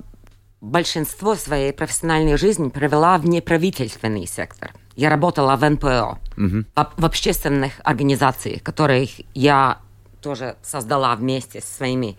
большинство 0.63 1.35
своей 1.35 1.73
профессиональной 1.73 2.39
жизни 2.39 2.69
провела 2.69 3.19
в 3.19 3.27
неправительственный 3.27 4.27
сектор. 4.27 4.73
Я 4.95 5.11
работала 5.11 5.57
в 5.57 5.69
НПО, 5.69 6.19
угу. 6.37 6.65
в, 6.75 6.93
в 6.97 7.05
общественных 7.05 7.73
организациях, 7.85 8.63
которых 8.63 9.11
я 9.35 9.79
тоже 10.21 10.57
создала 10.63 11.15
вместе 11.17 11.61
со 11.61 11.75
своими 11.75 12.17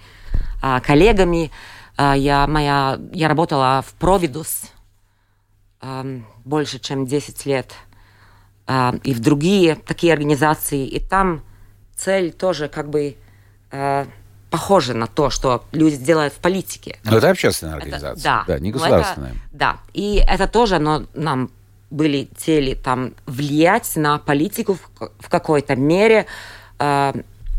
а, 0.62 0.80
коллегами. 0.80 1.52
А, 1.98 2.16
я, 2.16 2.48
моя, 2.48 3.00
я 3.12 3.28
работала 3.28 3.84
в 3.88 3.94
Провидус 3.94 4.64
а, 5.82 6.06
больше, 6.44 6.80
чем 6.80 7.06
10 7.06 7.46
лет. 7.46 7.74
А, 8.66 8.96
и 9.04 9.14
в 9.14 9.20
другие 9.20 9.76
такие 9.76 10.14
организации. 10.14 10.88
И 10.88 11.00
там 11.00 11.44
цель 11.96 12.32
тоже 12.32 12.70
как 12.70 12.90
бы 12.90 13.16
а, 13.72 14.08
похожа 14.50 14.94
на 14.94 15.08
то, 15.08 15.30
что 15.30 15.64
люди 15.72 15.98
делают 15.98 16.34
в 16.34 16.38
политике. 16.38 17.00
Но 17.04 17.18
это 17.18 17.30
общественная 17.30 17.76
организация. 17.76 18.12
Это, 18.14 18.24
да. 18.24 18.44
Да, 18.48 18.60
не 18.60 18.72
государственная. 18.72 19.32
Это, 19.32 19.40
да. 19.52 19.78
И 19.94 20.24
это 20.28 20.48
тоже 20.48 20.80
но 20.80 21.06
нам 21.14 21.50
были 21.94 22.28
цели 22.36 22.74
там 22.74 23.14
влиять 23.26 23.96
на 23.96 24.18
политику 24.18 24.74
в, 24.74 25.10
в 25.20 25.30
какой-то 25.30 25.76
мере, 25.76 26.26
э, 26.80 27.14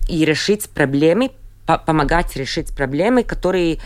и 0.09 0.25
решить 0.25 0.69
проблемы, 0.69 1.31
по 1.67 1.79
помогать 1.79 2.37
решить 2.37 2.75
проблемы, 2.75 3.23
которые 3.23 3.79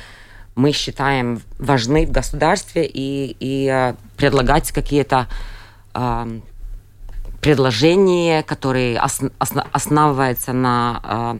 мы 0.56 0.72
считаем 0.72 1.40
важны 1.58 2.06
в 2.06 2.10
государстве, 2.10 2.84
и, 2.86 3.36
и 3.38 3.68
э, 3.68 3.94
предлагать 4.16 4.72
какие-то 4.72 5.28
э, 5.94 6.40
предложения, 7.40 8.42
которые 8.42 9.00
ос 9.00 9.20
ос 9.38 9.52
основываются 9.72 10.52
на, 10.52 11.38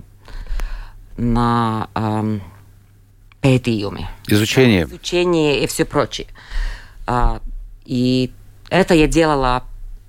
э, 1.17 1.23
на 1.23 1.89
э, 1.95 2.41
пētījumi. 3.43 4.07
Изучение. 4.29 4.85
Изучение 4.85 5.65
и 5.65 5.67
все 5.67 5.85
прочее. 5.85 6.29
Э, 7.07 7.41
и 7.85 8.31
это 8.71 8.95
я 8.95 9.07
делала 9.07 9.65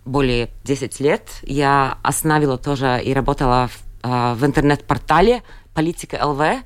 более 0.05 0.49
10 0.63 0.99
лет. 0.99 1.29
Я 1.43 1.97
остановила 2.03 2.57
тоже 2.57 3.01
и 3.03 3.13
работала 3.13 3.67
в 3.67 3.89
а, 4.01 4.35
в 4.35 4.45
интернет-портале 4.45 5.43
«Политика 5.73 6.25
ЛВ», 6.25 6.63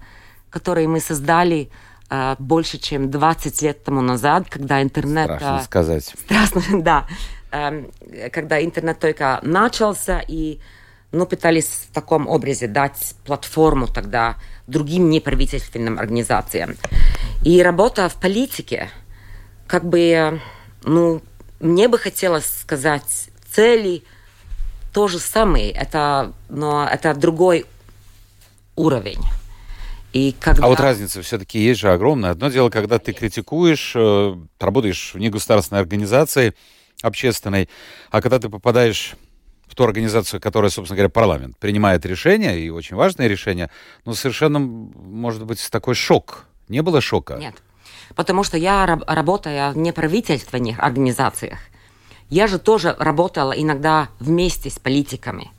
который 0.50 0.86
мы 0.88 1.00
создали 1.00 1.70
а, 2.10 2.36
больше, 2.38 2.78
чем 2.78 3.10
20 3.10 3.62
лет 3.64 3.84
тому 3.84 4.02
назад, 4.02 4.46
когда 4.50 4.82
интернет... 4.82 5.26
Страшно 5.26 5.58
а, 5.58 5.64
сказать. 5.64 6.04
Страшно, 6.04 6.62
да. 6.84 7.08
Эм, 7.52 7.92
когда 8.32 8.64
интернет 8.64 9.00
только 9.00 9.40
начался, 9.42 10.22
и 10.28 10.60
ну, 11.12 11.26
пытались 11.26 11.88
в 11.90 11.94
таком 11.94 12.28
образе 12.28 12.68
дать 12.68 13.16
платформу 13.26 13.88
тогда 13.88 14.36
другим 14.68 15.10
неправительственным 15.10 15.98
организациям. 15.98 16.76
И 17.44 17.62
работа 17.64 18.10
в 18.10 18.16
политике, 18.16 18.90
как 19.68 19.86
бы, 19.86 20.40
ну, 20.84 21.22
мне 21.60 21.88
бы 21.88 21.98
хотелось 21.98 22.46
сказать 22.46 23.30
цели, 23.52 24.04
то 24.94 25.08
же 25.08 25.20
самое, 25.20 25.72
это, 25.72 26.34
но 26.50 26.88
это 26.88 27.14
другой 27.14 27.66
уровень. 28.76 29.20
И 30.14 30.36
когда... 30.40 30.66
А 30.66 30.68
вот 30.68 30.80
разница 30.80 31.22
все-таки 31.24 31.60
есть 31.60 31.80
же 31.80 31.92
огромная. 31.92 32.32
Одно 32.32 32.50
дело, 32.50 32.70
когда 32.70 33.00
ты 33.00 33.14
критикуешь, 33.14 33.94
э, 33.96 34.36
работаешь 34.60 35.14
в 35.16 35.20
негосударственной 35.20 35.82
организации 35.82 36.54
общественной, 37.02 37.68
а 38.12 38.22
когда 38.22 38.38
ты 38.38 38.50
попадаешь 38.50 39.16
в 39.68 39.76
ту 39.76 39.86
организацию, 39.86 40.40
которая, 40.40 40.70
собственно 40.70 40.98
говоря, 40.98 41.10
парламент, 41.10 41.58
принимает 41.58 42.06
решения, 42.06 42.60
и 42.60 42.70
очень 42.70 42.96
важные 42.96 43.28
решения, 43.28 43.72
ну, 44.06 44.14
совершенно, 44.14 44.60
может 44.60 45.46
быть, 45.46 45.68
такой 45.72 45.96
шок. 45.96 46.46
Не 46.68 46.84
было 46.84 47.02
шока? 47.02 47.38
Нет. 47.38 47.56
Потому 48.16 48.44
что 48.44 48.58
я, 48.58 48.86
работая 48.86 49.72
в 49.72 49.78
неправительственных 49.78 50.80
организациях, 50.80 51.60
я 52.30 52.48
же 52.48 52.60
тоже 52.60 52.96
работала 53.00 53.52
иногда 53.52 54.10
вместе 54.20 54.70
с 54.70 54.80
политиками. 54.80 55.52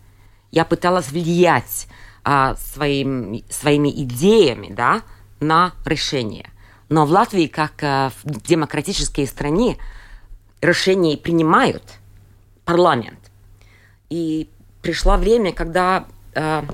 Я 0.50 0.64
пыталась 0.64 1.08
влиять 1.10 1.88
а, 2.22 2.56
своим, 2.56 3.42
своими 3.50 3.90
идеями 3.90 4.72
да, 4.72 5.02
на 5.40 5.72
решение. 5.84 6.50
Но 6.88 7.06
в 7.06 7.10
Латвии, 7.10 7.46
как 7.46 7.72
а, 7.82 8.12
в 8.22 8.46
демократической 8.46 9.26
стране, 9.26 9.76
решения 10.60 11.16
принимают 11.16 11.82
парламент. 12.64 13.18
И 14.10 14.48
пришло 14.80 15.16
время, 15.16 15.52
когда 15.52 16.06
а, 16.34 16.64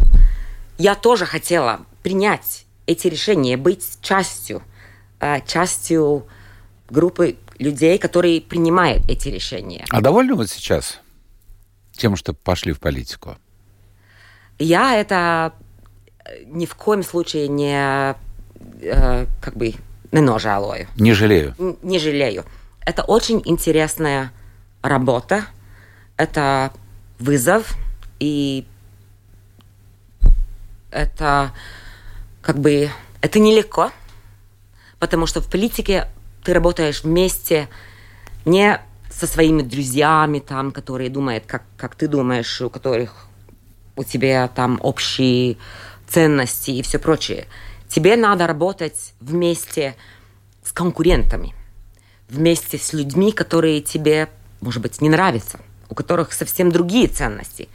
я 0.79 0.95
тоже 0.95 1.27
хотела 1.27 1.81
принять 2.03 2.67
эти 2.87 3.07
решения, 3.07 3.57
быть 3.57 3.99
частью, 4.01 4.63
а, 5.21 5.41
частью 5.41 6.27
группы 6.89 7.37
людей, 7.59 7.99
которые 7.99 8.41
принимают 8.41 9.09
эти 9.09 9.29
решения. 9.29 9.85
А 9.91 10.01
довольны 10.01 10.35
вот 10.35 10.49
сейчас 10.51 11.01
тем, 11.93 12.17
что 12.17 12.33
пошли 12.33 12.73
в 12.73 12.81
политику? 12.81 13.37
Я 14.59 14.97
это 14.97 15.53
э, 16.25 16.45
ни 16.47 16.67
в 16.67 16.75
коем 16.75 17.03
случае 17.03 17.49
не 17.49 18.15
э, 18.83 19.27
как 19.41 19.57
бы 19.57 19.75
не 20.11 20.21
ножалую. 20.21 20.89
Не 20.97 21.13
жалею. 21.13 21.55
Н 21.59 21.77
не 21.83 21.99
жалею. 21.99 22.45
Это 22.85 23.03
очень 23.03 23.43
интересная 23.45 24.33
работа. 24.83 25.45
Это 26.17 26.73
вызов 27.19 27.77
и 28.19 28.67
это 30.91 31.53
как 32.41 32.59
бы 32.59 32.91
это 33.21 33.39
нелегко, 33.39 33.93
потому 35.01 35.27
что 35.27 35.41
в 35.41 35.51
политике 35.51 36.07
ты 36.45 36.55
работаешь 36.55 37.03
вместе 37.03 37.69
не 38.45 38.81
со 39.11 39.27
своими 39.27 39.63
друзьями, 39.63 40.39
там, 40.39 40.71
которые 40.71 41.11
думают, 41.11 41.45
как, 41.47 41.65
как 41.77 41.97
ты 41.97 42.07
думаешь, 42.07 42.61
у 42.61 42.71
которых 42.71 43.27
у 43.97 44.05
тебя 44.05 44.49
там 44.49 44.79
общие 44.83 45.57
ценности 46.09 46.71
и 46.71 46.83
все 46.83 46.99
прочее. 46.99 47.47
Тебе 47.89 48.17
надо 48.17 48.47
работать 48.47 49.15
вместе 49.21 49.97
с 50.63 50.73
конкурентами, 50.73 51.55
вместе 52.29 52.79
с 52.79 52.93
людьми, 52.93 53.33
которые 53.33 53.81
тебе, 53.81 54.29
может 54.61 54.81
быть, 54.81 55.01
не 55.01 55.09
нравятся, 55.09 55.59
у 55.89 55.95
которых 55.95 56.33
совсем 56.33 56.71
другие 56.71 57.09
ценности. 57.09 57.69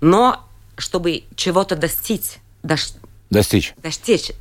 Но 0.00 0.46
чтобы 0.76 1.24
чего-то 1.36 1.74
достичь, 1.74 2.36
достичь, 2.62 3.74
достичь, 3.78 4.32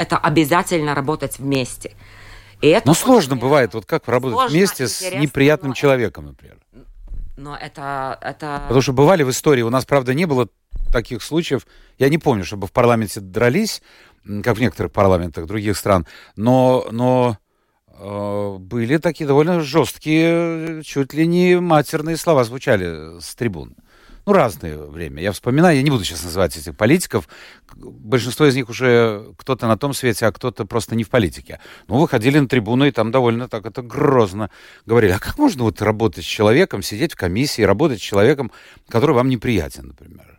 это 0.00 0.16
обязательно 0.16 0.94
работать 0.94 1.38
вместе. 1.38 1.92
И 2.62 2.68
это 2.68 2.88
Но 2.88 2.94
сложно 2.94 3.36
бывает, 3.36 3.74
вот 3.74 3.84
как 3.84 4.08
работать 4.08 4.36
сложно, 4.36 4.56
вместе 4.56 4.88
с 4.88 5.02
неприятным 5.12 5.74
человеком, 5.74 6.26
например. 6.26 6.56
Но 7.36 7.54
это, 7.54 8.18
это... 8.22 8.62
Потому 8.62 8.80
что 8.80 8.92
бывали 8.94 9.22
в 9.22 9.30
истории, 9.30 9.62
у 9.62 9.70
нас, 9.70 9.84
правда, 9.84 10.14
не 10.14 10.24
было 10.24 10.48
таких 10.90 11.22
случаев. 11.22 11.66
Я 11.98 12.08
не 12.08 12.16
помню, 12.16 12.44
чтобы 12.44 12.66
в 12.66 12.72
парламенте 12.72 13.20
дрались, 13.20 13.82
как 14.42 14.56
в 14.56 14.60
некоторых 14.60 14.90
парламентах 14.92 15.46
других 15.46 15.76
стран, 15.76 16.06
но, 16.36 16.86
но 16.90 17.36
э, 17.88 18.56
были 18.58 18.96
такие 18.96 19.26
довольно 19.26 19.60
жесткие, 19.60 20.82
чуть 20.82 21.12
ли 21.12 21.26
не 21.26 21.60
матерные 21.60 22.16
слова 22.16 22.44
звучали 22.44 23.20
с 23.20 23.34
трибун 23.34 23.76
ну, 24.26 24.32
разное 24.32 24.76
время. 24.76 25.22
Я 25.22 25.32
вспоминаю, 25.32 25.76
я 25.76 25.82
не 25.82 25.90
буду 25.90 26.04
сейчас 26.04 26.24
называть 26.24 26.56
этих 26.56 26.76
политиков, 26.76 27.28
большинство 27.74 28.46
из 28.46 28.54
них 28.54 28.68
уже 28.68 29.32
кто-то 29.38 29.66
на 29.66 29.76
том 29.76 29.94
свете, 29.94 30.26
а 30.26 30.32
кто-то 30.32 30.64
просто 30.66 30.94
не 30.94 31.04
в 31.04 31.08
политике. 31.08 31.60
Ну, 31.88 31.98
выходили 31.98 32.38
на 32.38 32.48
трибуну, 32.48 32.84
и 32.84 32.90
там 32.90 33.10
довольно 33.10 33.48
так 33.48 33.66
это 33.66 33.82
грозно 33.82 34.50
говорили, 34.86 35.12
а 35.12 35.18
как 35.18 35.38
можно 35.38 35.64
вот 35.64 35.80
работать 35.80 36.24
с 36.24 36.28
человеком, 36.28 36.82
сидеть 36.82 37.14
в 37.14 37.16
комиссии, 37.16 37.62
работать 37.62 38.00
с 38.00 38.02
человеком, 38.02 38.52
который 38.88 39.14
вам 39.14 39.28
неприятен, 39.28 39.88
например? 39.88 40.38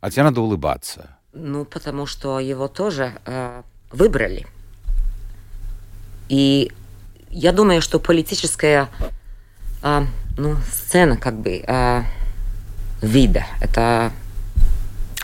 А 0.00 0.10
тебе 0.10 0.24
надо 0.24 0.40
улыбаться. 0.40 1.16
Ну, 1.32 1.64
потому 1.64 2.06
что 2.06 2.40
его 2.40 2.68
тоже 2.68 3.12
э, 3.24 3.62
выбрали. 3.90 4.46
И 6.28 6.72
я 7.30 7.52
думаю, 7.52 7.80
что 7.80 8.00
политическая 8.00 8.88
э, 9.82 10.02
ну, 10.36 10.56
сцена 10.70 11.16
как 11.16 11.38
бы... 11.38 11.62
Э, 11.66 12.02
вида. 13.02 13.44
Это... 13.60 14.12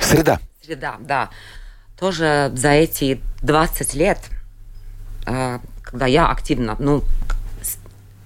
Среда. 0.01 0.41
Среда, 0.63 0.97
да. 1.01 1.31
Тоже 1.99 2.53
за 2.55 2.71
эти 2.71 3.21
20 3.43 3.95
лет, 3.95 4.19
э, 5.27 5.59
когда 5.83 6.07
я 6.07 6.29
активно, 6.31 6.77
ну, 6.79 7.03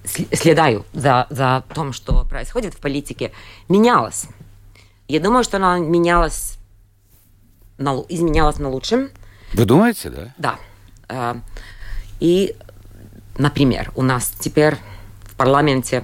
следаю 0.05 0.85
за, 0.93 1.27
за 1.29 1.63
том, 1.73 1.93
что 1.93 2.25
происходит 2.25 2.73
в 2.73 2.79
политике, 2.79 3.31
менялось. 3.69 4.25
Я 5.07 5.19
думаю, 5.19 5.43
что 5.43 5.57
она 5.57 5.79
менялась, 5.79 6.57
на, 7.77 7.95
изменялась 8.09 8.59
на 8.59 8.69
лучшем. 8.69 9.09
Вы 9.53 9.65
думаете, 9.65 10.09
да? 10.09 10.33
Да. 10.37 10.59
Э, 11.09 11.35
И, 12.19 12.55
например, 13.37 13.91
у 13.95 14.01
нас 14.01 14.31
теперь 14.39 14.75
в 15.23 15.35
парламенте, 15.35 16.03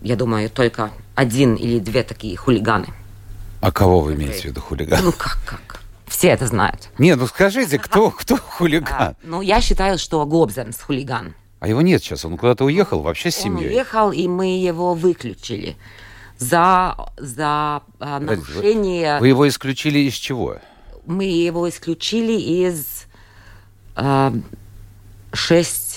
я 0.00 0.16
думаю, 0.16 0.50
только 0.50 0.90
один 1.14 1.54
или 1.54 1.78
две 1.78 2.02
такие 2.02 2.36
хулиганы. 2.36 2.86
А 3.60 3.70
кого 3.70 4.00
вы 4.00 4.14
имеете 4.14 4.40
в 4.42 4.44
виду 4.46 4.60
хулиган? 4.60 5.04
Ну 5.04 5.12
как, 5.12 5.38
как? 5.46 5.80
Все 6.06 6.28
это 6.28 6.46
знают. 6.46 6.90
Нет, 6.98 7.18
ну 7.18 7.26
скажите, 7.26 7.78
кто, 7.78 8.10
кто 8.18 8.34
А, 8.34 8.38
хулиган? 8.38 9.16
ну, 9.22 9.40
я 9.40 9.60
считаю, 9.60 9.98
что 9.98 10.24
Глобзенс 10.26 10.80
хулиган. 10.80 11.34
А 11.60 11.68
его 11.68 11.80
нет 11.80 12.02
сейчас, 12.02 12.24
он 12.24 12.36
куда-то 12.36 12.64
уехал 12.64 13.02
вообще 13.02 13.30
с 13.30 13.36
Он 13.38 13.42
семьей. 13.44 13.68
уехал, 13.70 14.10
и 14.10 14.26
мы 14.26 14.58
его 14.58 14.94
выключили 14.94 15.76
за, 16.38 16.96
за 17.18 17.82
а, 18.00 18.18
Подождите, 18.18 18.52
вы- 18.52 18.54
нарушение. 18.64 19.20
Вы 19.20 19.28
его 19.28 19.46
исключили 19.48 20.00
из 20.00 20.14
чего? 20.14 20.56
Мы 21.06 21.24
его 21.24 21.68
исключили 21.68 22.32
из 22.32 23.06
а, 23.94 24.34
шесть 25.32 25.91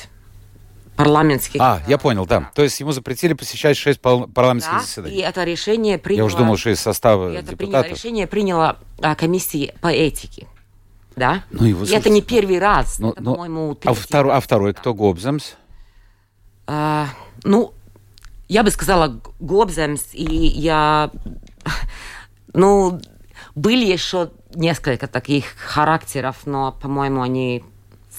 парламентских... 0.96 1.62
А, 1.62 1.82
я 1.88 1.98
понял, 1.98 2.26
да. 2.26 2.52
То 2.56 2.64
есть 2.64 2.80
ему 2.80 2.92
запретили 2.92 3.34
посещать 3.34 3.78
шесть 3.78 4.00
пар- 4.02 4.28
парламентских 4.28 4.74
Да, 4.74 4.80
и 4.80 4.86
заседаний. 4.86 5.18
это 5.18 5.44
решение 5.44 5.98
приняло... 5.98 6.24
Я 6.24 6.26
уже 6.26 6.38
думал, 6.38 6.58
что 6.58 6.70
из 6.70 6.80
состава 6.80 7.32
и 7.32 7.36
это 7.36 7.56
приняло, 7.56 7.84
депутатов. 7.84 7.98
решение 7.98 8.28
приняла 8.28 8.78
а, 9.02 9.16
комиссия 9.16 9.76
по 9.82 9.88
этике. 9.88 10.48
Да? 11.16 11.44
Ну, 11.52 11.66
его 11.66 11.80
и 11.80 11.84
это 11.84 12.04
слушайте. 12.04 12.10
не 12.10 12.22
первый 12.22 12.60
раз. 12.60 13.00
Ну, 13.00 13.12
это, 13.12 13.22
ну, 13.24 13.34
по-моему, 13.34 13.78
а, 13.86 13.94
второй, 13.94 14.34
а 14.36 14.40
второй 14.40 14.74
кто? 14.74 14.94
Гобземс? 14.94 15.54
А, 16.68 17.08
ну, 17.44 17.74
я 18.48 18.64
бы 18.64 18.72
сказала 18.72 19.20
Гобземс, 19.40 20.14
и 20.14 20.24
я... 20.24 21.12
Ну, 22.54 23.00
были 23.56 23.86
еще 23.86 24.32
несколько 24.54 25.08
таких 25.08 25.46
характеров, 25.58 26.38
но, 26.46 26.72
по-моему, 26.72 27.22
они 27.22 27.64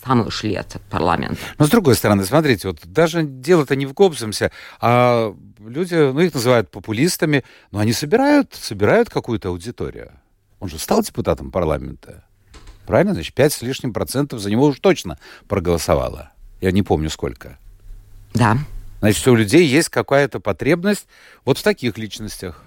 сами 0.06 0.22
ушли 0.22 0.54
от 0.54 0.80
парламента. 0.90 1.38
Но 1.58 1.66
с 1.66 1.70
другой 1.70 1.94
стороны, 1.94 2.24
смотрите, 2.24 2.68
вот 2.68 2.80
даже 2.84 3.24
дело-то 3.24 3.76
не 3.76 3.86
в 3.86 3.92
Гобземсе, 3.92 4.50
а 4.80 5.34
люди, 5.58 5.94
ну 5.94 6.20
их 6.20 6.34
называют 6.34 6.70
популистами, 6.70 7.44
но 7.72 7.80
они 7.80 7.92
собирают, 7.92 8.54
собирают 8.54 9.10
какую-то 9.10 9.48
аудиторию. 9.48 10.12
Он 10.60 10.68
же 10.68 10.78
стал 10.78 11.02
депутатом 11.02 11.50
парламента. 11.50 12.24
Правильно? 12.86 13.14
Значит, 13.14 13.34
5 13.34 13.52
с 13.52 13.62
лишним 13.62 13.92
процентов 13.92 14.40
за 14.40 14.50
него 14.50 14.66
уж 14.66 14.78
точно 14.78 15.18
проголосовало. 15.48 16.30
Я 16.60 16.70
не 16.70 16.82
помню 16.82 17.10
сколько. 17.10 17.58
Да. 18.32 18.56
Значит, 19.00 19.26
у 19.28 19.34
людей 19.34 19.66
есть 19.66 19.88
какая-то 19.88 20.40
потребность 20.40 21.06
вот 21.44 21.58
в 21.58 21.62
таких 21.62 21.98
личностях. 21.98 22.62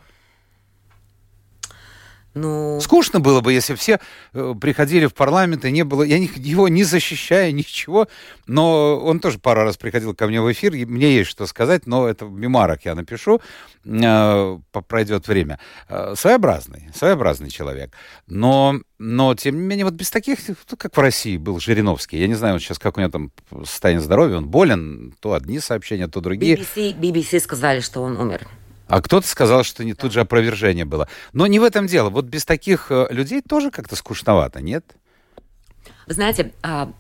Ну, 2.40 2.80
Скучно 2.80 3.20
было 3.20 3.42
бы, 3.42 3.52
если 3.52 3.76
все 3.76 4.00
э, 4.34 4.54
приходили 4.60 5.06
в 5.06 5.14
парламент, 5.14 5.66
и 5.66 5.72
не 5.72 5.84
было... 5.84 6.04
Я 6.04 6.18
его 6.18 6.68
не 6.70 6.84
защищаю, 6.84 7.54
ничего, 7.62 8.08
но 8.48 8.98
он 8.98 9.20
тоже 9.20 9.40
пару 9.40 9.64
раз 9.64 9.78
приходил 9.78 10.16
ко 10.16 10.28
мне 10.28 10.42
в 10.42 10.52
эфир, 10.52 10.74
и 10.74 10.86
мне 10.86 11.16
есть 11.16 11.30
что 11.30 11.46
сказать, 11.48 11.86
но 11.86 12.08
это 12.08 12.26
в 12.26 12.32
мемуарах 12.32 12.86
я 12.86 12.96
напишу, 12.96 13.42
э, 13.84 14.60
пройдет 14.88 15.28
время. 15.28 15.60
Э, 15.90 16.14
своеобразный, 16.16 16.90
своеобразный 16.96 17.50
человек. 17.50 17.92
Но, 18.28 18.80
но, 18.98 19.36
тем 19.36 19.56
не 19.56 19.62
менее, 19.62 19.86
вот 19.86 19.96
без 19.96 20.10
таких, 20.10 20.40
ну, 20.48 20.78
как 20.78 20.96
в 20.96 21.00
России 21.00 21.38
был 21.38 21.60
Жириновский, 21.60 22.20
я 22.20 22.28
не 22.28 22.36
знаю, 22.36 22.54
вот 22.56 22.62
сейчас 22.62 22.80
как 22.80 22.98
у 22.98 23.02
него 23.02 23.12
там 23.12 23.32
состояние 23.66 24.02
здоровья, 24.02 24.38
он 24.38 24.48
болен, 24.48 25.14
то 25.20 25.34
одни 25.34 25.60
сообщения, 25.60 26.08
то 26.08 26.22
другие. 26.22 26.56
BBC, 26.56 26.96
BBC 26.98 27.40
сказали, 27.40 27.82
что 27.82 28.02
он 28.02 28.18
умер. 28.18 28.48
А 28.90 29.04
кто-то 29.04 29.28
сказал, 29.28 29.64
что 29.64 29.86
не 29.86 29.94
тут 29.94 30.12
же 30.12 30.20
опровержение 30.20 30.84
было. 30.84 31.08
Но 31.32 31.46
не 31.46 31.60
в 31.60 31.64
этом 31.64 31.86
дело. 31.86 32.10
Вот 32.10 32.26
без 32.26 32.44
таких 32.44 32.88
э, 32.90 33.06
людей 33.12 33.44
тоже 33.48 33.70
как-то 33.70 33.96
скучновато, 33.96 34.62
нет? 34.62 34.84
Вы 36.08 36.16
знаете, 36.16 36.52
а, 36.64 36.92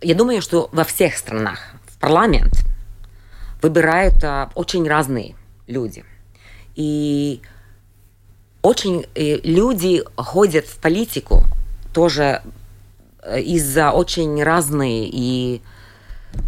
я 0.00 0.14
думаю, 0.14 0.40
что 0.40 0.70
во 0.72 0.84
всех 0.84 1.18
странах 1.18 1.74
в 1.86 1.98
парламент 1.98 2.64
выбирают 3.60 4.24
а, 4.24 4.50
очень 4.54 4.88
разные 4.88 5.34
люди. 5.66 6.02
И 6.76 7.42
очень 8.62 9.06
люди 9.14 10.02
ходят 10.16 10.64
в 10.64 10.78
политику 10.78 11.44
тоже 11.92 12.40
э, 13.22 13.38
из-за 13.42 13.90
очень 13.92 14.42
разные 14.42 15.10
и 15.12 15.60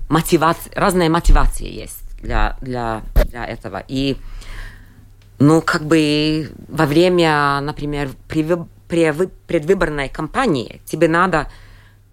мотивации, 0.09 0.73
разные 0.75 1.11
мотивации 1.11 1.69
есть 1.69 2.06
для, 2.23 2.57
для, 2.61 3.03
для 3.31 3.45
этого. 3.47 3.83
И 3.89 4.17
ну, 5.39 5.61
как 5.61 5.85
бы 5.85 6.51
во 6.69 6.87
время, 6.87 7.61
например, 7.61 8.11
привы- 8.29 8.67
преви- 8.89 9.31
предвыборной 9.47 10.09
кампании 10.09 10.81
тебе 10.85 11.09
надо 11.09 11.51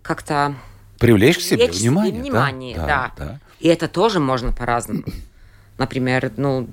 как-то 0.02 0.56
Привлечь 1.00 1.38
к 1.38 1.42
себе 1.42 1.66
привлечь 1.66 1.82
внимание. 1.82 2.14
да, 2.14 2.22
внимание, 2.22 2.76
да, 2.76 2.86
да. 2.86 3.12
да. 3.18 3.40
И 3.60 3.68
это 3.68 3.88
тоже 3.88 4.20
можно 4.20 4.52
по-разному. 4.52 5.04
Например, 5.78 6.32
ну, 6.38 6.68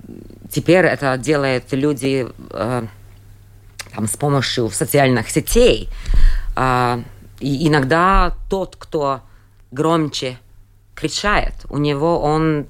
теперь 0.51 0.85
это 0.85 1.17
делают 1.17 1.73
люди 1.73 2.27
э, 2.51 2.87
там, 3.95 4.07
с 4.07 4.17
помощью 4.17 4.71
социальных 4.71 5.31
сетей. 5.31 5.89
А, 6.57 7.01
и 7.39 7.67
иногда 7.69 8.35
тот, 8.49 8.77
кто 8.77 9.23
громче 9.71 10.39
кричает, 11.01 11.55
у 11.71 11.79
него 11.79 12.21
он, 12.21 12.67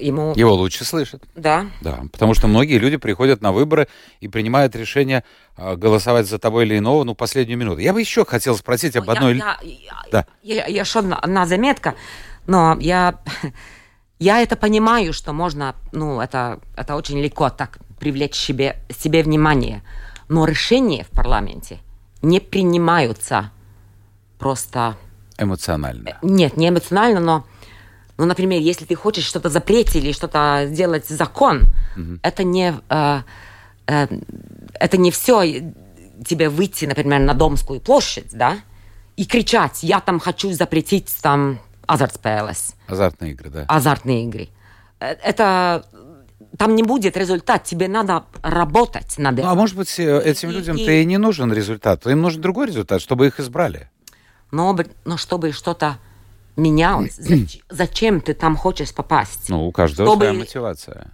ему, 0.00 0.32
Его 0.36 0.54
лучше 0.54 0.84
слышат. 0.84 1.22
да, 1.34 1.66
Да, 1.80 2.02
потому 2.12 2.34
что 2.34 2.46
многие 2.46 2.78
люди 2.78 2.96
приходят 2.96 3.42
на 3.42 3.50
выборы 3.52 3.88
и 4.20 4.28
принимают 4.28 4.76
решение 4.76 5.24
э, 5.56 5.74
голосовать 5.76 6.26
за 6.26 6.38
того 6.38 6.62
или 6.62 6.78
иного, 6.78 7.04
ну, 7.04 7.14
последнюю 7.14 7.58
минуту. 7.58 7.80
Я 7.80 7.92
бы 7.92 8.00
еще 8.00 8.24
хотел 8.24 8.56
спросить 8.56 8.96
об 8.96 9.10
одной... 9.10 9.36
Я, 9.38 9.58
я, 9.62 10.02
Да. 10.12 10.26
я- 10.42 10.66
я- 10.66 10.80
еще 10.82 11.00
одна, 11.00 11.16
одна 11.18 11.46
заметка, 11.46 11.94
но 12.46 12.76
я, 12.80 13.18
я 14.18 14.40
это 14.40 14.56
понимаю, 14.56 15.12
что 15.12 15.32
можно, 15.32 15.74
ну, 15.92 16.20
это, 16.20 16.60
это 16.76 16.94
очень 16.94 17.18
легко 17.20 17.50
так 17.50 17.78
привлечь 17.98 18.34
себе, 18.36 18.76
себе 18.96 19.22
внимание. 19.22 19.82
Но 20.28 20.44
решения 20.44 21.04
в 21.04 21.08
парламенте 21.10 21.78
не 22.22 22.40
принимаются 22.40 23.50
просто... 24.38 24.96
Эмоционально. 25.38 26.18
Нет, 26.22 26.56
не 26.56 26.68
эмоционально, 26.70 27.20
но, 27.20 27.44
ну, 28.18 28.24
например, 28.24 28.60
если 28.60 28.84
ты 28.84 28.94
хочешь 28.94 29.24
что-то 29.24 29.48
запретить 29.50 29.96
или 29.96 30.12
что-то 30.12 30.66
сделать 30.70 31.06
закон, 31.08 31.62
это 32.22 32.44
не... 32.44 32.74
э, 32.88 33.20
э, 33.86 34.06
это 34.74 34.96
не 34.96 35.10
все 35.10 35.72
тебе 36.26 36.48
выйти, 36.48 36.86
например, 36.86 37.20
на 37.20 37.34
Домскую 37.34 37.80
площадь, 37.80 38.30
да, 38.32 38.58
и 39.16 39.24
кричать, 39.26 39.82
я 39.82 40.00
там 40.00 40.18
хочу 40.20 40.50
запретить 40.52 41.14
там 41.22 41.58
азартспелес, 41.86 42.74
Азартные 42.88 43.32
игры, 43.32 43.50
да. 43.50 43.64
азартные 43.68 44.24
игры. 44.24 44.48
Э, 45.00 45.14
Это 45.22 45.84
там 46.58 46.74
не 46.74 46.82
будет 46.82 47.16
результат, 47.18 47.64
тебе 47.64 47.86
надо 47.88 48.24
работать 48.42 49.18
над 49.18 49.34
Ну, 49.34 49.40
этим. 49.42 49.48
а 49.50 49.54
может 49.54 49.76
быть, 49.76 49.98
э, 49.98 50.20
этим 50.24 50.50
И- 50.50 50.52
людям-то 50.54 50.90
и- 50.90 51.02
и 51.02 51.04
не 51.04 51.18
нужен 51.18 51.52
результат. 51.52 52.06
Им 52.06 52.22
нужен 52.22 52.40
другой 52.40 52.66
результат, 52.68 53.02
чтобы 53.02 53.26
их 53.26 53.38
избрали. 53.40 53.90
но, 54.52 54.74
но 55.04 55.16
чтобы 55.18 55.52
что-то 55.52 55.98
менялось, 56.56 57.14
зач- 57.18 57.62
зачем 57.68 58.20
ты 58.20 58.34
там 58.34 58.56
хочешь 58.56 58.92
попасть? 58.94 59.48
Ну, 59.48 59.66
у 59.66 59.72
каждого 59.72 60.08
Чтобы- 60.08 60.24
своя 60.26 60.38
мотивация. 60.38 61.10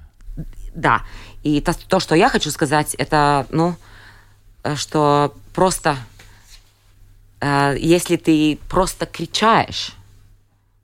Да. 0.75 1.03
И 1.43 1.61
то, 1.61 1.75
то, 1.75 2.01
что 2.01 2.15
я 2.15 2.29
хочу 2.29 2.51
сказать, 2.51 2.95
это, 2.95 3.47
ну, 3.51 3.75
э, 4.63 4.75
что 4.77 5.35
просто, 5.55 5.97
э, 7.41 7.77
если 7.79 8.17
ты 8.17 8.59
просто 8.69 9.07
кричаешь, 9.07 9.95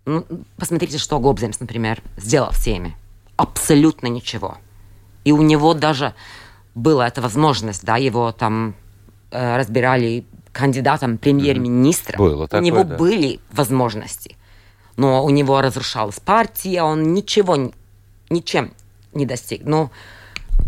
ну, 0.04 0.26
посмотрите, 0.56 0.98
что 0.98 1.18
Гобземс, 1.20 1.60
например, 1.60 2.02
сделал 2.16 2.50
в 2.50 2.62
теме. 2.62 2.96
Абсолютно 3.36 4.06
ничего. 4.08 4.58
И 5.24 5.32
у 5.32 5.42
него 5.42 5.74
даже 5.74 6.14
была 6.74 7.06
эта 7.06 7.20
возможность, 7.20 7.84
да, 7.84 7.96
его 7.96 8.32
там 8.32 8.74
э, 9.30 9.56
разбирали 9.56 10.24
кандидатом 10.52 11.18
премьер-министра. 11.18 12.16
Было 12.18 12.44
у 12.44 12.46
такое, 12.46 12.60
него 12.64 12.84
да. 12.84 12.96
были 12.96 13.40
возможности. 13.52 14.36
Но 14.98 15.24
у 15.24 15.30
него 15.30 15.60
разрушалась 15.60 16.18
партия, 16.18 16.82
он 16.82 17.14
ничего, 17.14 17.72
ничем 18.30 18.72
не 19.14 19.26
достиг. 19.26 19.62
Ну, 19.64 19.90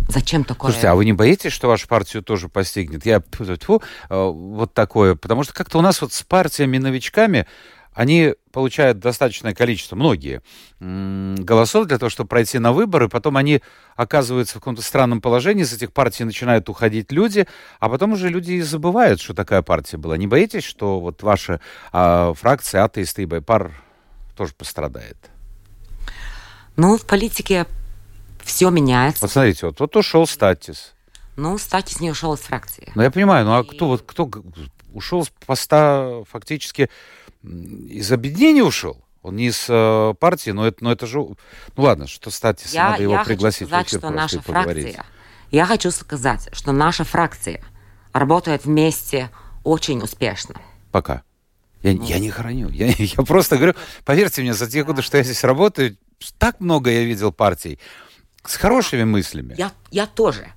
зачем 0.09 0.45
такое? 0.45 0.71
Слушайте, 0.71 0.89
а 0.89 0.95
вы 0.95 1.05
не 1.05 1.13
боитесь, 1.13 1.53
что 1.53 1.67
вашу 1.67 1.89
партию 1.89 2.23
тоже 2.23 2.49
постигнет? 2.49 3.05
Я 3.05 3.21
тьфу-тьфу, 3.21 3.83
э, 4.09 4.15
вот 4.15 4.73
такое, 4.73 5.17
потому 5.17 5.43
что 5.43 5.53
как-то 5.53 5.79
у 5.79 5.83
нас 5.83 6.01
вот 6.01 6.13
с 6.13 6.23
партиями-новичками 6.23 7.49
они 7.93 8.35
получают 8.53 9.01
достаточное 9.01 9.53
количество, 9.53 9.97
многие, 9.97 10.43
голосов 10.79 11.87
для 11.87 11.99
того, 11.99 12.09
чтобы 12.09 12.29
пройти 12.29 12.61
на 12.61 12.73
выборы, 12.73 13.09
потом 13.09 13.37
они 13.37 13.63
оказываются 13.97 14.55
в 14.55 14.61
каком-то 14.61 14.83
странном 14.83 15.21
положении, 15.21 15.65
из 15.65 15.73
этих 15.73 15.93
партий 15.93 16.23
начинают 16.23 16.69
уходить 16.69 17.11
люди, 17.11 17.49
а 17.81 17.89
потом 17.89 18.13
уже 18.13 18.29
люди 18.29 18.53
и 18.53 18.61
забывают, 18.63 19.21
что 19.21 19.35
такая 19.35 19.63
партия 19.63 19.97
была. 19.97 20.17
Не 20.17 20.29
боитесь, 20.29 20.63
что 20.63 21.01
вот 21.01 21.25
ваша 21.25 21.61
а, 21.91 22.33
фракция 22.35 22.85
атеисты 22.85 23.25
и 23.25 23.27
Байпар 23.27 23.73
тоже 24.41 24.55
пострадает? 24.55 25.19
Ну, 26.77 26.97
в 26.97 27.05
политике 27.05 27.67
все 28.43 28.71
меняется. 28.71 29.21
Вот 29.21 29.31
смотрите, 29.31 29.67
вот, 29.67 29.81
вот 29.81 29.95
ушел 29.97 30.27
Статис. 30.27 30.95
Ну, 31.37 31.59
Стати 31.59 31.93
с 31.93 32.01
ней 32.01 32.11
ушел 32.11 32.33
из 32.33 32.41
фракции. 32.41 32.91
Ну, 32.95 33.03
я 33.03 33.11
понимаю, 33.11 33.45
ну 33.45 33.59
а 33.59 33.61
И- 33.61 33.67
кто 33.67 33.89
вот 33.89 34.03
кто 34.07 34.31
ушел 34.95 35.27
с 35.27 35.31
поста 35.45 36.23
фактически 36.31 36.89
из 37.43 38.11
объединения 38.11 38.63
ушел? 38.65 39.05
Он 39.21 39.37
не 39.37 39.49
из 39.49 39.67
э, 39.69 40.15
партии, 40.19 40.53
но 40.53 40.67
это, 40.67 40.83
но 40.83 40.91
это 40.91 41.07
же... 41.07 41.19
Ну 41.19 41.37
ладно, 41.77 42.07
что 42.07 42.31
стати, 42.31 42.67
Я, 42.75 42.93
надо 42.93 43.03
его 43.03 43.13
я 43.13 43.25
пригласить 43.25 43.69
хочу 43.69 43.69
сказать, 43.69 43.87
в 43.87 43.91
эфир 43.91 43.99
что 44.01 44.11
наша 44.11 44.41
поговорить. 44.41 44.95
фракция, 44.95 45.07
я 45.51 45.67
хочу 45.67 45.91
сказать, 45.91 46.49
что 46.53 46.73
наша 46.73 47.05
фракция 47.05 47.63
работает 48.15 48.65
вместе 48.65 49.29
очень 49.65 50.01
успешно. 50.03 50.55
Пока. 50.93 51.25
Я, 51.83 51.95
Ну. 51.95 52.05
я 52.05 52.19
не 52.19 52.31
храню. 52.31 52.69
Я, 52.71 52.87
я 52.99 53.23
просто 53.25 53.57
говорю, 53.57 53.75
поверьте 54.05 54.43
мне, 54.43 54.55
за 54.55 54.71
те 54.71 54.85
годы, 54.85 55.03
что 55.03 55.17
я 55.19 55.23
здесь 55.25 55.45
работаю, 55.45 55.97
так 56.39 56.61
много 56.61 56.91
я 56.91 57.05
видел 57.05 57.33
партий 57.33 57.79
с 58.45 58.57
хорошими 58.57 59.05
мыслями. 59.05 59.55
Я, 59.57 59.73
я 59.91 60.07
тоже. 60.07 60.53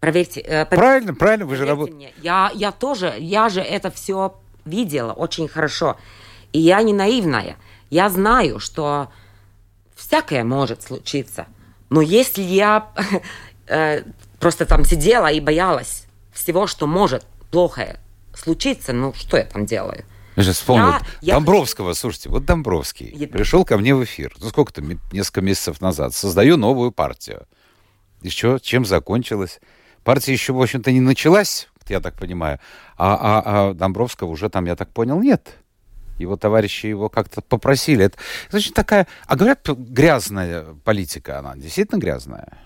Проверьте, 0.00 0.40
э, 0.40 0.62
пов- 0.62 0.76
Правильно, 0.76 1.14
правильно, 1.14 1.46
вы 1.46 1.56
же 1.56 1.66
работаете. 1.66 2.12
я, 2.22 2.50
я 2.54 2.70
тоже, 2.72 3.16
я 3.18 3.48
же 3.48 3.60
это 3.60 3.90
все 3.90 4.38
видела 4.64 5.12
очень 5.12 5.48
хорошо. 5.48 5.96
И 6.52 6.60
я 6.60 6.82
не 6.82 6.92
наивная. 6.92 7.56
Я 7.90 8.08
знаю, 8.10 8.58
что 8.60 9.10
всякое 9.96 10.44
может 10.44 10.82
случиться. 10.82 11.46
Но 11.90 12.00
если 12.00 12.42
я 12.42 12.90
э, 13.66 14.02
просто 14.38 14.66
там 14.66 14.84
сидела 14.84 15.26
и 15.32 15.40
боялась 15.40 16.04
всего, 16.32 16.66
что 16.68 16.86
может 16.86 17.26
плохое 17.50 17.98
случиться, 18.34 18.92
ну 18.92 19.12
что 19.14 19.36
я 19.36 19.44
там 19.44 19.66
делаю? 19.66 20.04
Я 20.38 20.44
же 20.44 20.52
вспомнил 20.52 20.90
Я- 20.90 21.00
я 21.20 21.34
Домбровского, 21.34 21.94
слушайте, 21.94 22.28
вот 22.28 22.44
Домбровский 22.44 23.10
Я- 23.12 23.26
пришел 23.26 23.64
ко 23.64 23.76
мне 23.76 23.92
в 23.92 24.04
эфир, 24.04 24.32
ну 24.38 24.48
сколько-то, 24.50 24.82
несколько 25.10 25.40
месяцев 25.40 25.80
назад, 25.80 26.14
создаю 26.14 26.56
новую 26.56 26.92
партию. 26.92 27.46
И 28.22 28.30
что, 28.30 28.60
чем 28.60 28.84
закончилось? 28.84 29.58
Партия 30.04 30.32
еще, 30.32 30.52
в 30.52 30.62
общем-то, 30.62 30.92
не 30.92 31.00
началась, 31.00 31.66
я 31.88 31.98
так 31.98 32.14
понимаю, 32.16 32.60
а, 32.96 33.16
а- 33.16 33.42
а 33.70 33.74
Домбровского 33.74 34.28
уже 34.28 34.48
там, 34.48 34.66
я 34.66 34.76
так 34.76 34.90
понял, 34.90 35.20
нет. 35.20 35.56
Его 36.18 36.36
товарищи 36.36 36.86
его 36.86 37.08
как-то 37.08 37.40
попросили. 37.42 38.04
Это, 38.04 38.16
очень 38.52 38.72
такая, 38.72 39.08
а 39.26 39.34
говорят, 39.34 39.68
грязная 39.68 40.66
политика, 40.84 41.40
она 41.40 41.56
действительно 41.56 41.98
грязная. 41.98 42.58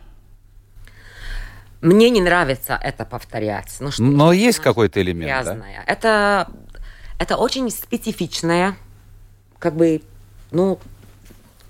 Мне 1.81 2.11
не 2.11 2.21
нравится 2.21 2.79
это 2.81 3.05
повторять. 3.07 3.77
Ну, 3.81 3.91
что 3.91 4.03
Но 4.03 4.33
есть 4.33 4.59
значит 4.59 4.65
какой-то 4.65 5.01
элемент, 5.03 5.31
да? 5.31 5.43
грязная. 5.55 5.85
Это, 5.87 6.49
это 7.23 7.37
очень 7.37 7.71
специфичное, 7.71 8.77
как 9.59 9.75
бы, 9.77 10.03
ну, 10.51 10.79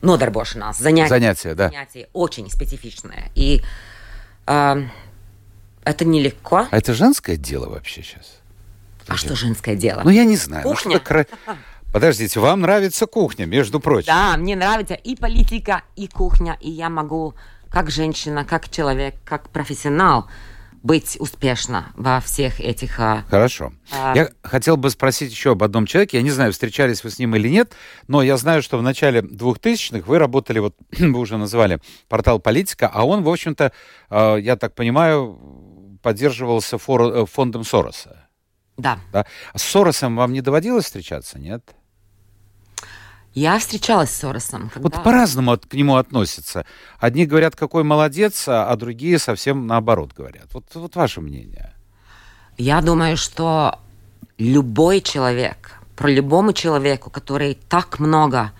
нодарбошенās, 0.00 0.78
занятие. 0.78 1.08
Занятие, 1.08 1.54
да. 1.54 1.68
Занятие 1.68 2.08
очень 2.12 2.50
специфичное. 2.50 3.30
И 3.34 3.62
э, 4.46 4.82
это 5.84 6.04
нелегко. 6.04 6.66
А 6.70 6.76
это 6.76 6.94
женское 6.94 7.36
дело 7.36 7.68
вообще 7.68 8.02
сейчас? 8.02 8.38
А 9.08 9.16
что 9.16 9.36
женское 9.36 9.76
дело? 9.76 10.00
Ну, 10.04 10.10
я 10.10 10.24
не 10.24 10.36
знаю. 10.36 10.64
ну, 10.64 10.70
Кухня. 10.70 10.96
что-то 10.96 11.04
кра- 11.04 11.26
Подождите, 11.92 12.40
вам 12.40 12.62
нравится 12.62 13.06
кухня, 13.06 13.44
между 13.44 13.78
прочим. 13.78 14.06
Да, 14.06 14.36
мне 14.38 14.56
нравится 14.56 14.94
и 14.94 15.14
политика, 15.14 15.82
и 15.96 16.08
кухня, 16.08 16.56
и 16.60 16.70
я 16.70 16.88
могу, 16.88 17.34
как 17.70 17.90
женщина, 17.90 18.46
как 18.46 18.70
человек, 18.70 19.16
как 19.26 19.50
профессионал, 19.50 20.26
быть 20.82 21.16
успешна 21.20 21.92
во 21.94 22.20
всех 22.20 22.60
этих... 22.60 22.98
а, 22.98 23.24
Хорошо. 23.28 23.72
А. 23.92 24.14
Я 24.16 24.30
хотел 24.42 24.76
бы 24.76 24.90
спросить 24.90 25.30
еще 25.30 25.52
об 25.52 25.62
одном 25.62 25.86
человеке. 25.86 26.18
Я 26.18 26.22
не 26.22 26.30
знаю, 26.30 26.52
встречались 26.52 27.04
вы 27.04 27.10
с 27.10 27.18
ним 27.18 27.36
или 27.36 27.48
нет, 27.48 27.72
но 28.08 28.22
я 28.22 28.36
знаю, 28.36 28.62
что 28.62 28.78
в 28.78 28.82
начале 28.82 29.20
2000-х 29.20 30.04
вы 30.06 30.18
работали, 30.18 30.58
вот 30.58 30.74
вы 30.98 31.18
уже 31.18 31.36
называли 31.36 31.80
портал 32.08 32.40
«Политика», 32.40 32.90
а 32.92 33.04
он, 33.04 33.22
в 33.22 33.28
общем-то, 33.28 33.72
э, 34.10 34.36
я 34.40 34.56
так 34.56 34.74
понимаю, 34.74 35.38
поддерживался 36.02 36.76
э, 36.76 37.26
фондом 37.26 37.64
Сороса. 37.64 38.28
Да. 38.76 38.98
Да? 39.12 39.26
А 39.52 39.58
с 39.58 39.62
Соросом 39.62 40.16
вам 40.16 40.32
не 40.32 40.40
доводилось 40.40 40.86
встречаться, 40.86 41.38
нет? 41.38 41.74
Я 43.34 43.58
встречалась 43.58 44.10
с 44.10 44.16
Соросом. 44.16 44.70
Вот 44.74 44.92
когда- 44.92 44.98
по-разному 45.00 45.52
от- 45.52 45.66
к 45.66 45.74
нему 45.74 45.96
относятся. 45.96 46.66
Одни 46.98 47.24
говорят, 47.26 47.56
какой 47.56 47.82
молодец, 47.82 48.46
а 48.48 48.66
а 48.70 48.76
другие 48.76 49.18
совсем 49.18 49.66
наоборот 49.66 50.12
говорят. 50.12 50.52
Вот, 50.52 50.64
вот 50.74 50.96
ваше 50.96 51.20
мнение. 51.20 51.72
Я 52.58 52.80
думаю, 52.82 53.16
что 53.16 53.78
любой 54.38 55.00
человек, 55.00 55.78
про 55.96 56.10
любому 56.10 56.52
человеку, 56.52 57.10
который 57.10 57.58
так 57.68 57.98
много 57.98 58.52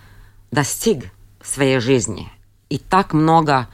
достиг 0.51 1.11
в 1.41 1.47
своей 1.47 1.79
жизни 1.79 2.29
и 2.69 2.77
так 2.79 3.13
много 3.13 3.67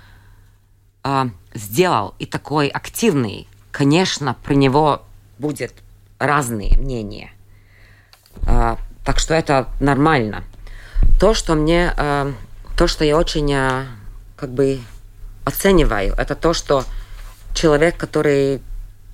а, 1.04 1.30
сделал 1.54 2.14
и 2.20 2.26
такой 2.26 2.68
активный, 2.68 3.48
конечно, 3.72 4.36
про 4.44 4.54
него 4.54 5.04
будет 5.38 5.74
разные 6.20 6.78
мнения. 6.78 7.32
А, 8.46 8.78
так 9.06 9.20
что 9.20 9.34
это 9.34 9.70
нормально. 9.80 10.44
То, 11.20 11.34
что 11.34 11.56
мне, 11.56 11.94
а, 11.98 12.34
то, 12.78 12.88
что 12.88 13.04
я 13.04 13.18
очень 13.18 13.52
а, 13.54 13.88
как 14.38 14.52
бы 14.52 14.80
оцениваю, 15.46 16.14
это 16.18 16.36
то, 16.36 16.54
что 16.54 16.84
человек, 17.54 17.98
который 17.98 18.62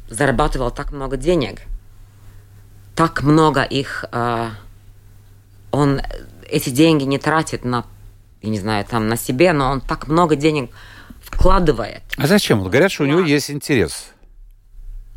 зарабатывал 0.09 0.71
так 0.71 0.91
много 0.91 1.17
денег, 1.17 1.61
так 2.95 3.23
много 3.23 3.63
их, 3.63 4.05
а, 4.11 4.51
он 5.71 6.01
эти 6.47 6.69
деньги 6.69 7.03
не 7.03 7.17
тратит 7.17 7.65
на, 7.65 7.85
я 8.41 8.49
не 8.49 8.59
знаю, 8.59 8.85
там 8.85 9.07
на 9.07 9.17
себе, 9.17 9.51
но 9.51 9.71
он 9.71 9.81
так 9.81 10.07
много 10.07 10.35
денег 10.35 10.71
вкладывает. 11.21 12.03
А 12.17 12.27
зачем? 12.27 12.63
Говорят, 12.63 12.91
что 12.91 13.03
у 13.03 13.07
него 13.07 13.19
есть 13.19 13.49
интерес. 13.49 14.11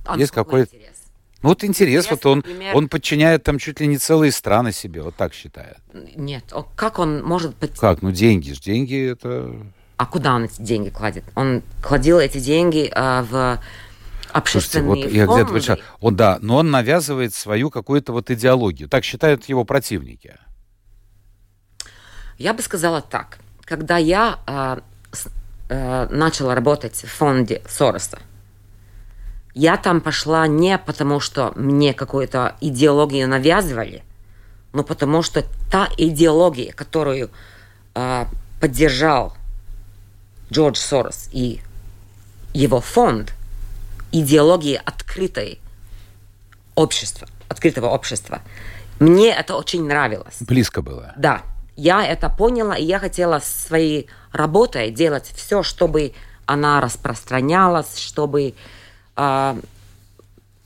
А 0.05 0.17
Есть 0.17 0.33
какой 0.33 0.65
какой- 0.67 0.79
интерес? 0.79 0.97
Ну, 1.42 1.51
вот 1.51 1.62
интерес, 1.62 2.07
Интерес, 2.07 2.11
вот 2.11 2.27
он, 2.27 2.38
например- 2.38 2.77
он 2.77 2.88
подчиняет 2.88 3.44
там 3.44 3.59
чуть 3.59 3.81
ли 3.81 3.87
не 3.87 3.96
целые 3.96 4.33
страны 4.33 4.72
себе, 4.72 5.03
вот 5.03 5.14
так 5.14 5.33
считает. 5.33 5.79
Нет, 6.16 6.53
как 6.74 6.98
он 6.98 7.22
может 7.22 7.57
быть... 7.57 7.79
Как? 7.79 8.03
Ну, 8.03 8.11
деньги 8.11 8.53
ж, 8.53 8.59
деньги 8.59 9.12
это... 9.12 9.55
А 9.96 10.07
куда 10.07 10.35
он 10.35 10.44
эти 10.44 10.61
деньги 10.61 10.90
кладет? 10.90 11.24
Он 11.37 11.62
кладил 11.83 12.18
эти 12.18 12.38
деньги 12.38 12.90
а, 12.94 13.22
в 13.22 13.29
Слушайте, 13.29 13.59
общественные 14.33 14.87
вот 14.88 14.96
я 14.96 15.09
где-то 15.09 15.27
фонды. 15.27 15.53
прочитал. 15.53 15.79
Он, 16.01 16.16
да, 16.16 16.38
но 16.40 16.57
он 16.57 16.70
навязывает 16.70 17.35
свою 17.35 17.70
какую-то 17.70 18.12
вот 18.12 18.31
идеологию. 18.31 18.88
Так 18.88 19.05
считают 19.05 19.44
его 19.48 19.64
противники. 19.64 20.37
Я 22.37 22.53
бы 22.55 22.62
сказала 22.62 23.01
так. 23.01 23.38
Когда 23.64 23.96
я 23.96 24.38
а, 24.46 24.81
э, 25.68 26.07
начала 26.11 26.55
работать 26.55 26.94
в 26.94 27.09
фонде 27.09 27.62
Сороса, 27.68 28.18
я 29.59 29.77
там 29.77 30.01
пошла 30.01 30.47
не 30.47 30.79
потому, 30.79 31.18
что 31.18 31.53
мне 31.57 31.92
какую-то 31.92 32.55
идеологию 32.61 33.29
навязывали, 33.29 34.05
но 34.73 34.85
потому 34.85 35.21
что 35.23 35.44
та 35.68 35.88
идеология, 35.97 36.73
которую 36.73 37.31
а, 37.92 38.29
поддержал 38.61 39.35
Джордж 40.53 40.77
Сорос 40.77 41.29
и 41.33 41.61
его 42.55 42.81
фонд, 42.81 43.35
идеология 44.12 44.81
открытой 44.85 45.59
общества, 46.77 47.27
открытого 47.49 47.87
общества, 47.87 48.42
мне 49.01 49.31
это 49.31 49.57
очень 49.57 49.85
нравилось. 49.85 50.37
Близко 50.38 50.83
было. 50.83 51.12
Да, 51.16 51.42
я 51.75 52.07
это 52.07 52.29
поняла, 52.29 52.77
и 52.77 52.85
я 52.85 53.01
хотела 53.01 53.40
своей 53.40 54.09
работой 54.31 54.92
делать 54.92 55.33
все, 55.35 55.64
чтобы 55.64 56.12
она 56.47 56.81
распространялась, 56.81 57.99
чтобы, 57.99 58.55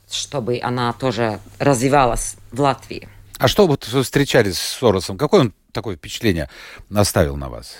чтобы 0.09 0.59
она 0.61 0.93
тоже 0.93 1.39
развивалась 1.59 2.35
в 2.51 2.61
Латвии. 2.61 3.09
А 3.39 3.47
что 3.47 3.67
вот 3.67 3.87
вы 3.87 4.03
встречались 4.03 4.59
с 4.59 4.77
Соросом? 4.77 5.17
Какое 5.17 5.41
он 5.41 5.53
такое 5.71 5.95
впечатление 5.95 6.49
оставил 6.93 7.35
на 7.35 7.49
вас? 7.49 7.79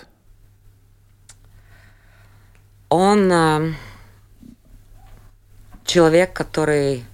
Он 2.90 3.32
а, 3.32 3.74
человек, 5.86 6.34
который 6.34 7.06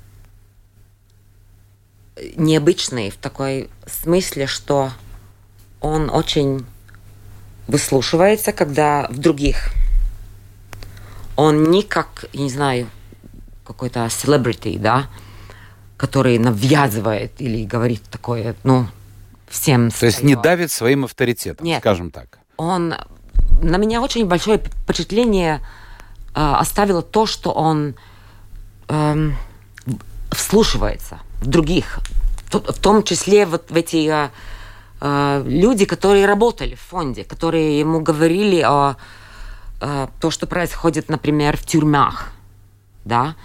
необычный 2.36 3.10
в 3.10 3.18
такой 3.18 3.70
смысле, 3.86 4.48
что 4.48 4.92
он 5.82 6.10
очень 6.10 6.66
выслушивается, 7.68 8.52
когда 8.52 9.08
в 9.10 9.18
других. 9.18 9.72
Он 11.36 11.72
не 11.72 11.84
как, 11.84 12.26
я 12.34 12.42
не 12.42 12.50
знаю, 12.50 12.90
какой-то 13.70 14.06
celebrity, 14.08 14.80
да, 14.80 15.06
который 15.96 16.40
навязывает 16.40 17.40
или 17.40 17.66
говорит 17.66 18.02
такое, 18.10 18.56
ну, 18.64 18.88
всем 19.48 19.92
То 19.92 20.08
есть 20.08 20.24
не 20.24 20.36
давит 20.36 20.72
своим 20.72 21.06
авторитетом, 21.06 21.66
Нет. 21.68 21.80
скажем 21.82 22.10
так. 22.12 22.40
он 22.58 22.96
на 23.62 23.78
меня 23.78 24.02
очень 24.02 24.26
большое 24.26 24.58
впечатление 24.58 25.60
э, 26.36 26.40
оставило 26.64 27.02
то, 27.02 27.26
что 27.28 27.52
он 27.52 27.94
эм, 28.88 29.36
вслушивается 30.32 31.20
в 31.42 31.48
других, 31.48 32.00
в, 32.46 32.52
то- 32.52 32.74
в 32.74 32.80
том 32.80 33.04
числе 33.04 33.46
вот 33.46 33.70
в 33.70 33.76
эти 33.76 34.08
э, 34.10 34.30
э, 35.02 35.44
люди, 35.46 35.86
которые 35.86 36.26
работали 36.26 36.76
в 36.76 36.82
фонде, 36.82 37.24
которые 37.24 37.80
ему 37.80 38.00
говорили 38.02 38.62
о 38.62 38.96
э, 39.82 40.08
то, 40.22 40.32
что 40.32 40.48
происходит, 40.48 41.10
например, 41.10 41.56
в 41.58 41.66
тюрьмах. 41.66 42.32
да, 43.06 43.36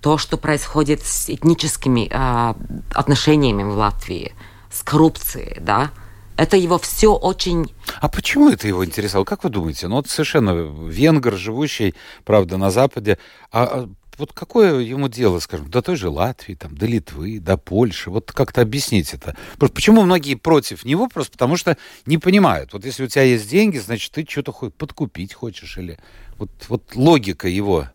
то, 0.00 0.18
что 0.18 0.36
происходит 0.36 1.02
с 1.02 1.28
этническими 1.28 2.08
э, 2.10 2.54
отношениями 2.94 3.62
в 3.62 3.76
Латвии, 3.76 4.34
с 4.70 4.82
коррупцией, 4.82 5.58
да, 5.60 5.90
это 6.36 6.56
его 6.56 6.78
все 6.78 7.12
очень... 7.12 7.74
А 8.00 8.08
почему 8.08 8.48
это 8.48 8.68
его 8.68 8.84
интересовало? 8.84 9.24
Как 9.24 9.42
вы 9.42 9.50
думаете? 9.50 9.88
Ну, 9.88 9.96
вот 9.96 10.08
совершенно 10.08 10.50
венгр, 10.88 11.34
живущий, 11.36 11.94
правда, 12.24 12.56
на 12.56 12.70
Западе. 12.70 13.18
А, 13.50 13.64
а 13.64 13.88
вот 14.18 14.32
какое 14.32 14.78
ему 14.78 15.08
дело, 15.08 15.40
скажем, 15.40 15.68
до 15.68 15.82
той 15.82 15.96
же 15.96 16.08
Латвии, 16.08 16.54
там, 16.54 16.76
до 16.76 16.86
Литвы, 16.86 17.40
до 17.40 17.56
Польши? 17.56 18.10
Вот 18.10 18.30
как-то 18.30 18.60
объяснить 18.60 19.14
это. 19.14 19.36
Почему 19.58 20.02
многие 20.02 20.36
против 20.36 20.84
него? 20.84 21.08
Просто 21.08 21.32
потому 21.32 21.56
что 21.56 21.76
не 22.06 22.18
понимают. 22.18 22.72
Вот 22.72 22.84
если 22.84 23.04
у 23.04 23.08
тебя 23.08 23.22
есть 23.22 23.50
деньги, 23.50 23.78
значит, 23.78 24.12
ты 24.12 24.24
что-то 24.28 24.52
подкупить 24.52 25.34
хочешь. 25.34 25.76
Или 25.76 25.98
вот, 26.36 26.50
вот 26.68 26.94
логика 26.94 27.48
его. 27.48 27.88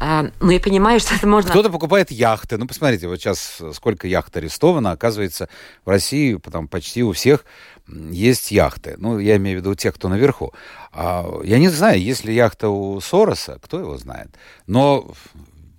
А, 0.00 0.26
ну, 0.40 0.50
я 0.50 0.60
понимаю, 0.60 1.00
что 1.00 1.14
это 1.14 1.26
можно... 1.26 1.50
Кто-то 1.50 1.70
покупает 1.70 2.10
яхты. 2.10 2.56
Ну, 2.56 2.66
посмотрите, 2.66 3.08
вот 3.08 3.20
сейчас 3.20 3.60
сколько 3.72 4.06
яхт 4.06 4.36
арестовано. 4.36 4.90
Оказывается, 4.90 5.48
в 5.84 5.88
России 5.88 6.38
там 6.50 6.68
почти 6.68 7.02
у 7.02 7.12
всех 7.12 7.44
есть 7.86 8.50
яхты. 8.50 8.96
Ну, 8.98 9.18
я 9.18 9.36
имею 9.36 9.58
в 9.58 9.60
виду 9.60 9.74
тех, 9.74 9.94
кто 9.94 10.08
наверху. 10.08 10.52
А, 10.92 11.40
я 11.44 11.58
не 11.58 11.68
знаю, 11.68 12.00
есть 12.00 12.24
ли 12.24 12.34
яхта 12.34 12.68
у 12.68 13.00
Сороса, 13.00 13.58
кто 13.62 13.78
его 13.78 13.96
знает. 13.96 14.30
Но 14.66 15.14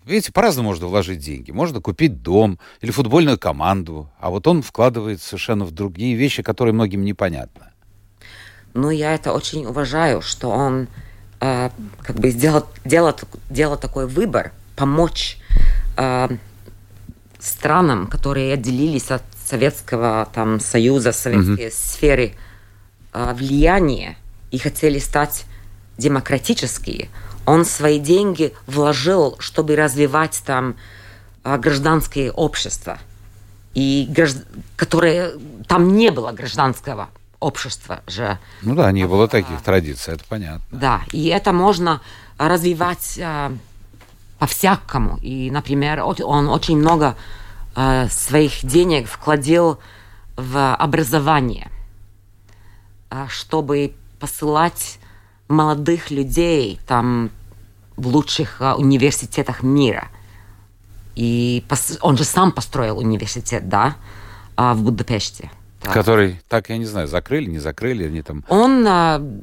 Видите, 0.06 0.32
по-разному 0.32 0.70
можно 0.70 0.86
вложить 0.86 1.18
деньги. 1.18 1.50
Можно 1.50 1.82
купить 1.82 2.22
дом 2.22 2.60
или 2.82 2.92
футбольную 2.92 3.40
команду, 3.40 4.12
а 4.20 4.30
вот 4.30 4.46
он 4.46 4.62
вкладывает 4.62 5.20
совершенно 5.20 5.66
в 5.66 5.72
другие 5.72 6.16
вещи, 6.16 6.44
которые 6.44 6.76
многим 6.76 7.04
непонятны. 7.04 7.72
Ну, 8.76 8.92
я 8.92 9.16
это 9.16 9.34
очень 9.34 9.66
уважаю, 9.66 10.22
что 10.22 10.50
он 10.50 10.88
э, 11.46 11.70
как 12.02 12.16
бы 12.18 12.30
сделал, 12.32 12.66
делал, 12.84 13.16
делал 13.50 13.78
такой 13.78 14.08
выбор, 14.08 14.52
помочь 14.76 15.38
э, 15.98 16.30
странам, 17.40 18.08
которые 18.08 18.54
отделились 18.54 19.12
от 19.12 19.24
Советского 19.46 20.28
там, 20.34 20.60
Союза, 20.60 21.12
советской 21.12 21.68
mm-hmm. 21.68 21.72
сферы 21.72 22.34
э, 23.14 23.34
влияния 23.34 24.18
и 24.52 24.58
хотели 24.58 25.00
стать 25.00 25.46
демократические, 25.98 27.10
он 27.46 27.64
свои 27.66 28.00
деньги 28.00 28.54
вложил, 28.68 29.36
чтобы 29.40 29.76
развивать 29.76 30.42
там 30.46 30.76
э, 31.44 31.58
гражданское 31.58 32.32
общество, 32.32 32.98
и 33.76 34.08
гражд... 34.10 34.38
которое 34.76 35.34
там 35.68 35.96
не 35.96 36.10
было 36.10 36.32
гражданского 36.32 37.10
общества 37.46 38.02
же. 38.08 38.38
Ну 38.62 38.76
да, 38.76 38.92
не 38.92 39.08
было 39.08 39.28
таких 39.28 39.62
традиций, 39.62 40.14
это 40.16 40.24
понятно. 40.28 40.66
Да, 40.72 41.02
и 41.12 41.28
это 41.28 41.54
можно 41.54 42.02
развивать 42.38 43.18
э, 43.18 43.52
по-всякому. 44.40 45.18
И, 45.22 45.52
например, 45.52 46.02
он 46.04 46.50
очень 46.50 46.78
много 46.78 47.16
э, 47.76 48.08
своих 48.10 48.66
денег 48.66 49.08
вкладил 49.08 49.80
в 50.36 50.76
образование, 50.76 51.70
э, 53.12 53.28
чтобы 53.30 53.94
посылать 54.20 55.00
молодых 55.48 56.12
людей 56.12 56.80
там 56.88 57.30
в 57.96 58.08
лучших 58.08 58.62
университетах 58.78 59.64
мира. 59.64 60.08
И 61.16 61.64
он 62.02 62.18
же 62.18 62.24
сам 62.24 62.52
построил 62.52 62.98
университет, 62.98 63.70
да, 63.70 63.96
э, 64.58 64.74
в 64.74 64.82
Будапеште. 64.82 65.50
Да. 65.84 65.92
Который, 65.92 66.42
так 66.48 66.70
я 66.70 66.78
не 66.78 66.86
знаю, 66.86 67.08
закрыли, 67.08 67.50
не 67.50 67.60
закрыли, 67.60 68.06
они 68.06 68.22
там... 68.22 68.44
Он 68.50 68.86
э, 68.88 69.42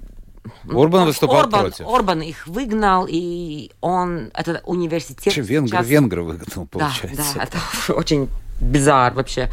Орбан 0.68 1.07
выступал 1.07 1.40
Орбан, 1.40 1.61
против. 1.61 1.87
Орбан 1.87 2.23
их 2.23 2.47
выгнал, 2.47 3.07
и 3.09 3.71
он, 3.81 4.31
этот 4.35 4.62
университет... 4.66 5.33
Чем 5.33 5.45
венгр, 5.45 5.71
сейчас... 5.71 5.87
венгра 5.87 6.23
выгнал, 6.23 6.66
получается. 6.66 7.35
Да, 7.35 7.38
да, 7.38 7.42
это 7.45 7.59
очень 7.95 8.29
bizarre 8.61 9.14
вообще. 9.14 9.51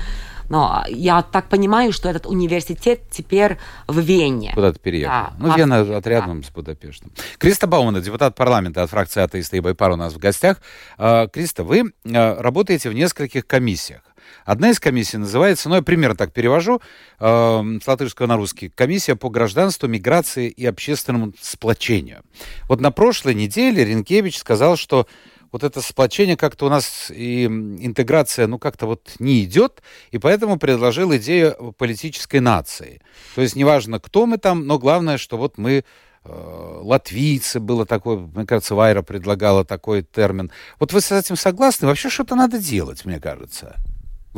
Но 0.50 0.84
я 0.88 1.22
так 1.22 1.48
понимаю, 1.48 1.94
что 1.94 2.10
этот 2.10 2.26
университет 2.26 3.02
теперь 3.12 3.58
в 3.88 4.00
Вене. 4.00 4.52
Куда-то 4.56 4.80
переехал. 4.80 5.12
Да, 5.12 5.34
ну, 5.38 5.56
Вена 5.56 5.98
отрядом 5.98 6.42
да. 6.42 6.48
с 6.48 6.52
Будапештом. 6.52 7.12
Криста 7.38 7.68
Баумана, 7.68 8.02
депутат 8.02 8.36
парламента 8.36 8.82
от 8.82 8.90
фракции 8.90 9.22
атеиста 9.22 9.58
и 9.58 9.60
Байпар 9.60 9.92
у 9.92 9.96
нас 9.96 10.14
в 10.14 10.18
гостях. 10.18 10.58
А, 10.98 11.28
Криста, 11.28 11.64
вы 11.64 11.94
а, 12.04 12.42
работаете 12.42 12.90
в 12.90 12.94
нескольких 12.94 13.46
комиссиях. 13.46 14.02
Одна 14.50 14.72
из 14.72 14.80
комиссий 14.80 15.18
называется, 15.18 15.70
ну, 15.70 15.76
я 15.76 15.84
примерно 15.84 16.16
так 16.16 16.34
перевожу, 16.34 16.82
э, 17.20 17.64
с 17.84 17.88
латышского 17.88 18.26
на 18.26 18.36
русский, 18.36 18.70
комиссия 18.70 19.16
по 19.16 19.30
гражданству, 19.30 19.88
миграции 19.88 20.50
и 20.50 20.66
общественному 20.66 21.34
сплочению. 21.40 22.24
Вот 22.68 22.82
на 22.82 22.90
прошлой 22.90 23.36
неделе 23.36 23.86
Ренкевич 23.86 24.40
сказал, 24.40 24.76
что 24.76 25.06
вот 25.52 25.64
это 25.64 25.82
сплочение 25.82 26.36
как-то 26.36 26.66
у 26.66 26.70
нас 26.70 27.12
и 27.16 27.46
интеграция, 27.46 28.48
ну, 28.48 28.58
как-то 28.58 28.88
вот 28.88 29.12
не 29.20 29.44
идет, 29.44 29.84
и 30.10 30.18
поэтому 30.18 30.58
предложил 30.58 31.16
идею 31.16 31.76
политической 31.78 32.40
нации. 32.40 33.04
То 33.36 33.44
есть 33.44 33.56
неважно, 33.56 34.00
кто 34.00 34.26
мы 34.26 34.40
там, 34.40 34.66
но 34.66 34.80
главное, 34.80 35.20
что 35.20 35.38
вот 35.38 35.60
мы 35.60 35.84
э, 36.24 36.80
латвийцы, 36.82 37.60
было 37.60 37.86
такое, 37.86 38.18
мне 38.18 38.48
кажется, 38.48 38.74
Вайра 38.74 39.04
предлагала 39.04 39.64
такой 39.64 40.02
термин. 40.02 40.50
Вот 40.80 40.92
вы 40.92 41.02
с 41.02 41.12
этим 41.12 41.36
согласны? 41.36 41.86
Вообще 41.86 42.10
что-то 42.10 42.34
надо 42.34 42.58
делать, 42.58 43.06
мне 43.06 43.20
кажется 43.20 43.76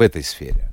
в 0.02 0.04
этой 0.04 0.24
сфере. 0.24 0.72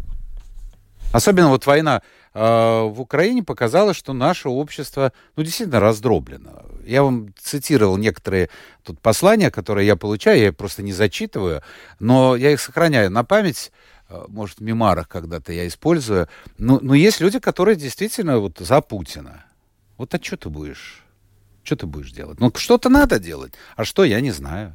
Особенно 1.12 1.51
вот 1.51 1.67
война 1.67 2.01
э, 2.33 2.41
в 2.41 2.99
Украине 2.99 3.43
показала, 3.43 3.93
что 3.93 4.14
наше 4.14 4.49
общество, 4.49 5.12
ну, 5.37 5.43
действительно 5.43 5.81
раздроблено. 5.81 6.62
Я 6.87 7.03
вам 7.03 7.35
цитировал 7.38 7.99
некоторые 7.99 8.49
тут 8.85 8.99
послания, 9.01 9.51
которые 9.51 9.87
я 9.87 9.97
получаю, 9.97 10.41
я 10.41 10.53
просто 10.55 10.83
не 10.83 10.95
зачитываю, 10.95 11.62
но 12.01 12.37
я 12.37 12.53
их 12.53 12.61
сохраняю 12.61 13.11
на 13.11 13.23
память, 13.23 13.71
э, 14.09 14.25
может, 14.29 14.61
в 14.61 14.62
мемарах 14.62 15.09
когда-то 15.09 15.53
я 15.53 15.67
использую. 15.67 16.27
Но, 16.57 16.79
но 16.81 16.95
есть 16.95 17.21
люди, 17.21 17.38
которые 17.38 17.77
действительно 17.77 18.38
вот 18.38 18.57
за 18.59 18.81
Путина. 18.81 19.45
Вот 19.99 20.14
а 20.14 20.19
что 20.23 20.38
ты 20.38 20.49
будешь? 20.49 21.05
Что 21.64 21.77
ты 21.77 21.87
будешь 21.87 22.12
делать? 22.12 22.41
Ну, 22.41 22.51
что-то 22.57 22.88
надо 22.88 23.19
делать. 23.19 23.53
А 23.77 23.85
что, 23.85 24.05
я 24.05 24.23
не 24.23 24.31
знаю. 24.31 24.75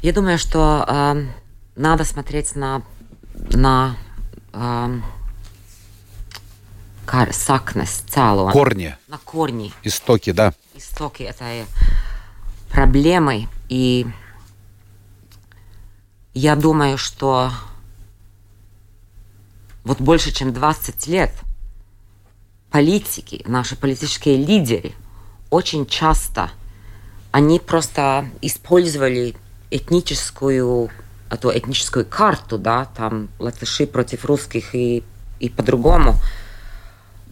Я 0.00 0.12
думаю, 0.12 0.38
что 0.38 0.84
э, 0.86 1.43
надо 1.76 2.04
смотреть 2.04 2.54
на, 2.56 2.82
на 3.34 3.96
э, 4.52 5.00
сакнес 7.32 8.04
цēloni. 8.08 8.52
Корни. 8.52 8.96
На 9.08 9.18
корни. 9.18 9.72
Истоки, 9.82 10.32
да. 10.32 10.54
Истоки 10.74 11.22
этой 11.22 11.66
проблемы. 12.70 13.48
И 13.68 14.06
я 16.32 16.56
думаю, 16.56 16.98
что 16.98 17.50
вот 19.84 20.00
больше, 20.00 20.32
чем 20.32 20.52
20 20.52 21.06
лет 21.08 21.32
политики, 22.70 23.42
наши 23.46 23.76
политические 23.76 24.36
лидеры 24.36 24.92
очень 25.50 25.86
часто 25.86 26.50
они 27.30 27.58
просто 27.58 28.26
использовали 28.42 29.36
этническую 29.70 30.90
эту 31.34 31.50
этническую 31.56 32.06
карту, 32.06 32.58
да, 32.58 32.86
там 32.96 33.28
латыши 33.38 33.86
против 33.86 34.24
русских 34.24 34.74
и, 34.74 35.04
и 35.40 35.48
по-другому, 35.48 36.14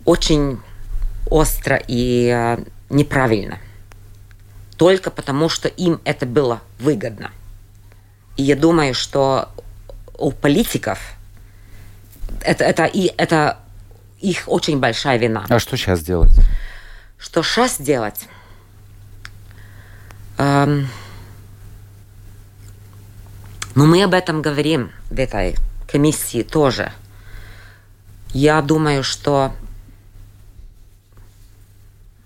очень 0.05 0.61
остро 1.31 1.81
и 1.89 2.29
э, 2.29 2.65
неправильно. 2.91 3.59
Только 4.77 5.11
потому, 5.11 5.49
что 5.49 5.69
им 5.69 6.01
это 6.05 6.27
было 6.27 6.61
выгодно. 6.79 7.31
И 8.37 8.43
я 8.43 8.57
думаю, 8.57 8.95
что 8.95 9.49
у 10.19 10.31
политиков 10.31 10.99
это, 12.41 12.65
это, 12.65 12.85
и, 12.85 13.13
это 13.17 13.59
их 14.21 14.45
очень 14.47 14.79
большая 14.79 15.19
вина. 15.19 15.47
А 15.49 15.59
что 15.59 15.77
сейчас 15.77 16.03
делать? 16.03 16.33
Что 17.19 17.43
сейчас 17.43 17.81
делать? 17.81 18.27
Эм, 20.39 20.89
но 23.75 23.87
мы 23.87 24.03
об 24.03 24.15
этом 24.15 24.43
говорим 24.43 24.91
в 25.11 25.19
этой 25.19 25.57
комиссии 25.91 26.43
тоже. 26.43 26.93
Я 28.35 28.61
думаю, 28.63 29.03
что 29.03 29.53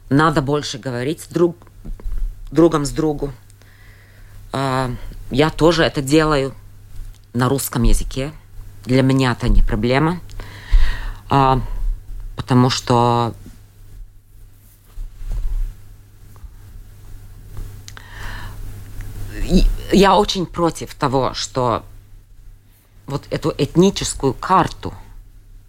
надо 0.09 0.42
больше 0.42 0.78
говорить 0.78 1.26
друг, 1.30 1.56
другом 2.50 2.85
с 2.85 2.90
другу. 2.90 3.32
А, 4.52 4.90
я 5.30 5.50
тоже 5.50 5.82
это 5.85 6.02
делаю 6.02 6.54
на 7.32 7.48
русском 7.48 7.82
языке. 7.82 8.32
Для 8.85 9.02
меня 9.02 9.32
это 9.32 9.48
не 9.48 9.62
проблема, 9.62 10.20
а, 11.28 11.61
потому 12.37 12.70
что 12.70 13.35
я 19.92 20.16
очень 20.16 20.46
против 20.46 20.94
того, 20.94 21.35
что 21.35 21.83
вот 23.07 23.25
эту 23.31 23.55
этническую 23.57 24.33
карту 24.33 24.92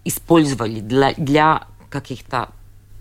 использовали 0.05 0.79
для, 0.79 1.13
для 1.13 1.67
каких-то 1.89 2.49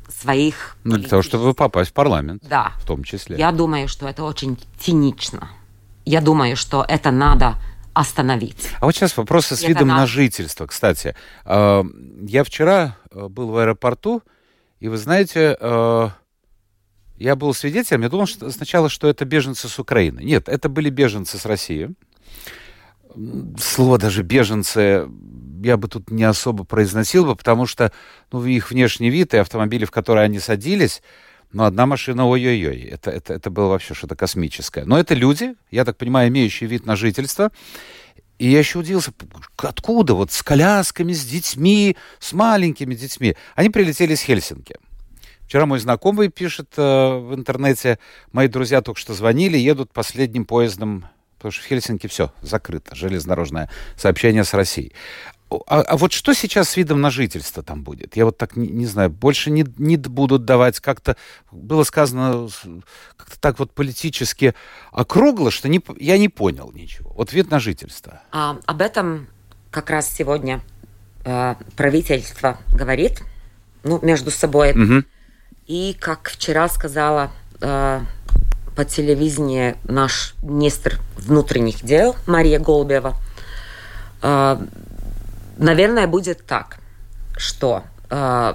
своих... 0.09 0.77
Ну, 0.85 0.97
для 0.97 1.09
того, 1.09 1.23
чтобы 1.23 1.55
попасть 1.55 1.91
в 1.91 1.95
парламент. 1.95 2.43
Да. 2.49 2.73
В 2.79 2.87
том 2.87 3.05
числе. 3.05 3.37
Я 3.39 3.53
думаю, 3.53 3.89
что 3.89 4.09
это 4.09 4.25
очень 4.25 4.59
цинично. 4.79 5.49
Я 6.05 6.21
думаю, 6.21 6.57
что 6.57 6.85
это 6.87 7.11
надо 7.11 7.57
остановить. 7.95 8.69
А 8.81 8.87
вот 8.87 8.95
сейчас 8.95 9.17
вопросы 9.17 9.57
с 9.57 9.61
Это 9.61 9.69
видом 9.69 9.89
надо. 9.89 10.01
на 10.03 10.07
жительство, 10.07 10.67
кстати. 10.67 11.17
Э, 11.45 11.83
Я 12.23 12.45
вчера 12.45 12.97
э, 13.11 13.29
был 13.29 13.49
в 13.49 13.57
аэропорту, 13.57 14.23
и 14.81 14.89
вы 14.89 14.99
знаете, 14.99 15.57
э, 15.59 16.09
я 17.19 17.37
был 17.37 17.55
свидетелем, 17.55 18.03
я 18.03 18.09
думал 18.09 18.27
что 18.27 18.51
сначала, 18.51 18.89
что 18.89 19.09
это 19.09 19.25
беженцы 19.25 19.69
с 19.69 19.79
Украины. 19.79 20.21
Нет, 20.21 20.49
это 20.49 20.69
были 20.69 20.91
беженцы 20.91 21.39
с 21.39 21.47
России. 21.47 21.91
Слово 23.59 23.99
даже 23.99 24.23
беженцы 24.23 25.09
я 25.63 25.77
бы 25.77 25.89
тут 25.89 26.11
не 26.11 26.25
особо 26.25 26.65
произносил 26.65 27.25
бы, 27.25 27.35
потому 27.35 27.67
что 27.67 27.93
ну, 28.31 28.45
их 28.45 28.71
внешний 28.71 29.11
вид 29.11 29.35
и 29.35 29.39
автомобили, 29.39 29.85
в 29.85 29.91
которые 29.91 30.25
они 30.25 30.39
садились, 30.39 31.03
ну, 31.53 31.65
одна 31.65 31.87
машина, 31.87 32.27
ой-ой-ой, 32.27 32.81
это, 32.83 33.11
это, 33.11 33.35
это 33.35 33.51
было 33.51 33.69
вообще 33.69 33.95
что-то 33.95 34.17
космическое. 34.17 34.85
Но 34.85 34.99
это 34.99 35.15
люди, 35.15 35.55
я 35.71 35.85
так 35.85 35.97
понимаю, 35.97 36.29
имеющие 36.29 36.69
вид 36.69 36.85
на 36.85 36.97
жительство. 36.97 37.51
И 38.39 38.51
я 38.51 38.59
еще 38.59 38.81
удивился, 38.81 39.13
откуда 39.57 40.13
вот 40.15 40.31
с 40.31 40.43
колясками, 40.43 41.15
с 41.15 41.25
детьми, 41.25 41.97
с 42.19 42.35
маленькими 42.35 42.95
детьми. 42.95 43.37
Они 43.55 43.71
прилетели 43.71 44.13
из 44.13 44.21
Хельсинки. 44.21 44.77
Вчера 45.47 45.65
мой 45.65 45.79
знакомый 45.79 46.29
пишет 46.29 46.75
э, 46.77 46.83
в 46.83 47.35
интернете, 47.35 47.99
мои 48.33 48.49
друзья 48.49 48.83
только 48.83 48.99
что 48.99 49.15
звонили, 49.15 49.57
едут 49.57 49.93
последним 49.93 50.45
поездом, 50.45 51.07
потому 51.37 51.53
что 51.53 51.63
в 51.63 51.67
Хельсинки 51.67 52.09
все, 52.09 52.33
закрыто, 52.43 52.97
железнодорожное 52.97 53.71
сообщение 53.97 54.43
с 54.43 54.55
Россией. 54.55 54.93
А, 55.69 55.83
а 55.83 55.97
вот 55.97 56.13
что 56.13 56.35
сейчас 56.35 56.71
с 56.71 56.77
видом 56.77 57.01
на 57.01 57.11
жительство 57.11 57.63
там 57.63 57.85
будет? 57.85 58.17
Я 58.17 58.25
вот 58.25 58.37
так 58.37 58.57
не, 58.57 58.67
не 58.67 58.87
знаю, 58.87 59.11
больше 59.11 59.53
не, 59.53 59.65
не 59.79 59.97
будут 59.97 60.45
давать 60.45 60.81
как-то... 60.81 61.17
Было 61.53 61.85
сказано 61.85 62.49
как-то 63.17 63.41
так 63.41 63.61
вот 63.61 63.73
политически 63.73 64.55
округло, 64.91 65.53
что 65.53 65.69
не, 65.69 65.81
я 65.99 66.19
не 66.19 66.29
понял 66.29 66.73
ничего. 66.75 67.13
Вот 67.15 67.33
вид 67.33 67.51
на 67.53 67.61
жительство. 67.61 68.21
А, 68.33 68.59
об 68.67 68.83
этом 68.83 69.29
как 69.71 69.91
раз 69.91 70.13
сегодня 70.13 70.63
э, 71.25 71.55
правительство 71.77 72.59
говорит, 72.73 73.23
ну, 73.85 74.01
между 74.03 74.33
собой. 74.33 74.75
Мгм. 74.75 75.07
И, 75.67 75.97
как 75.99 76.31
вчера 76.31 76.69
сказала 76.69 77.31
э, 77.61 78.01
по 78.77 78.85
телевидению 78.85 79.77
наш 79.85 80.35
министр 80.43 81.01
внутренних 81.17 81.85
дел 81.85 82.15
Мария 82.27 82.61
Голубева, 82.61 83.17
э, 84.23 84.67
наверное, 85.57 86.07
будет 86.07 86.47
так, 86.47 86.79
что 87.37 87.83
э, 88.11 88.55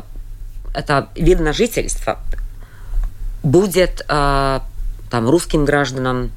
это 0.74 1.10
вид 1.15 1.41
на 1.41 1.52
жительство 1.52 2.19
будет 3.43 4.06
э, 4.08 4.60
там 5.10 5.30
русским 5.30 5.65
гражданам 5.65 6.32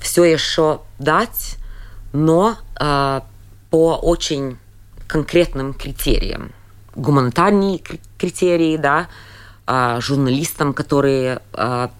все 0.00 0.24
еще 0.24 0.80
дать, 0.98 1.56
но 2.12 2.58
э, 2.78 3.20
по 3.70 3.94
очень 3.96 4.58
конкретным 5.06 5.72
критериям. 5.72 6.52
Гуманитарные 6.94 7.78
кри- 7.78 8.00
критерии, 8.18 8.76
да, 8.76 9.08
а, 9.66 10.00
журналистам, 10.00 10.72
которые, 10.74 11.40
а, 11.52 11.90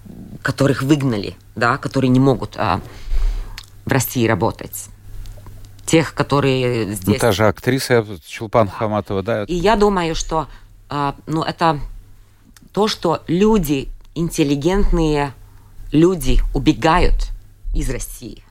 которых 0.43 0.83
выгнали, 0.83 1.37
да, 1.57 1.79
которые 1.79 2.09
не 2.11 2.21
могут 2.21 2.57
а, 2.57 2.81
в 3.85 3.91
России 3.93 4.27
работать. 4.27 4.87
Тех, 5.87 6.15
которые 6.15 6.87
Ну, 6.87 6.93
здесь... 6.95 7.21
та 7.21 7.33
же 7.33 7.47
актриса 7.47 8.07
Чулпан 8.27 8.69
Хаматова, 8.69 9.23
да? 9.23 9.45
И 9.45 9.55
я 9.55 9.77
думаю, 9.77 10.15
что 10.15 10.49
а, 10.89 11.15
ну, 11.27 11.43
это 11.43 11.81
то, 12.73 12.89
что 12.89 13.23
люди, 13.27 13.89
интеллигентные 14.15 15.33
люди 15.93 16.41
убегают 16.55 17.31
из 17.75 17.91
России. 17.91 18.43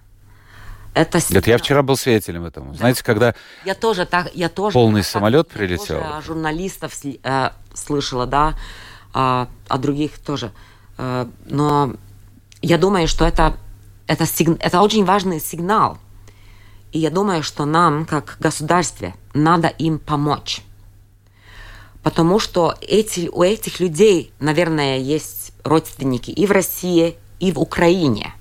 Это, 0.94 1.20
Это 1.20 1.50
я 1.50 1.58
вчера 1.58 1.84
был 1.84 1.96
свидетелем 1.96 2.44
этому. 2.46 2.74
Знаете, 2.76 3.02
когда 3.04 3.34
Я 3.64 3.76
тоже 3.76 4.06
так, 4.06 4.30
я 4.36 4.50
тоже 4.50 4.74
Полный 4.74 5.02
так- 5.04 5.10
самолет 5.10 5.48
я 5.54 5.58
прилетел. 5.58 6.00
тоже 6.02 6.02
о 6.02 6.22
журналистов 6.22 6.94
э, 7.24 7.50
слышала, 7.74 8.26
да, 8.28 8.56
а, 9.14 9.48
о 9.68 9.78
других 9.78 10.20
тоже. 10.20 10.52
Э, 10.98 11.28
но 11.46 11.94
я 12.62 12.78
думаю, 12.78 13.08
что 13.08 13.26
это 13.26 13.58
это 14.08 14.26
это 14.60 14.82
очень 14.82 15.06
важный 15.06 15.40
сигнал. 15.40 15.98
И 16.92 17.00
я 17.00 17.10
думаю, 17.10 17.44
что 17.44 17.66
нам, 17.66 18.06
как 18.06 18.36
государстве, 18.40 19.16
надо 19.34 19.70
им 19.70 20.00
помочь. 20.00 20.62
Потому 22.04 22.40
что 22.40 22.76
эти, 22.82 23.30
у 23.32 23.44
этих 23.44 23.80
людей, 23.80 24.34
наверное, 24.40 24.98
есть 24.98 25.54
родственники 25.64 26.32
и 26.32 26.46
в 26.46 26.52
России, 26.52 27.16
и 27.40 27.52
в 27.52 27.60
Украине. 27.60 28.34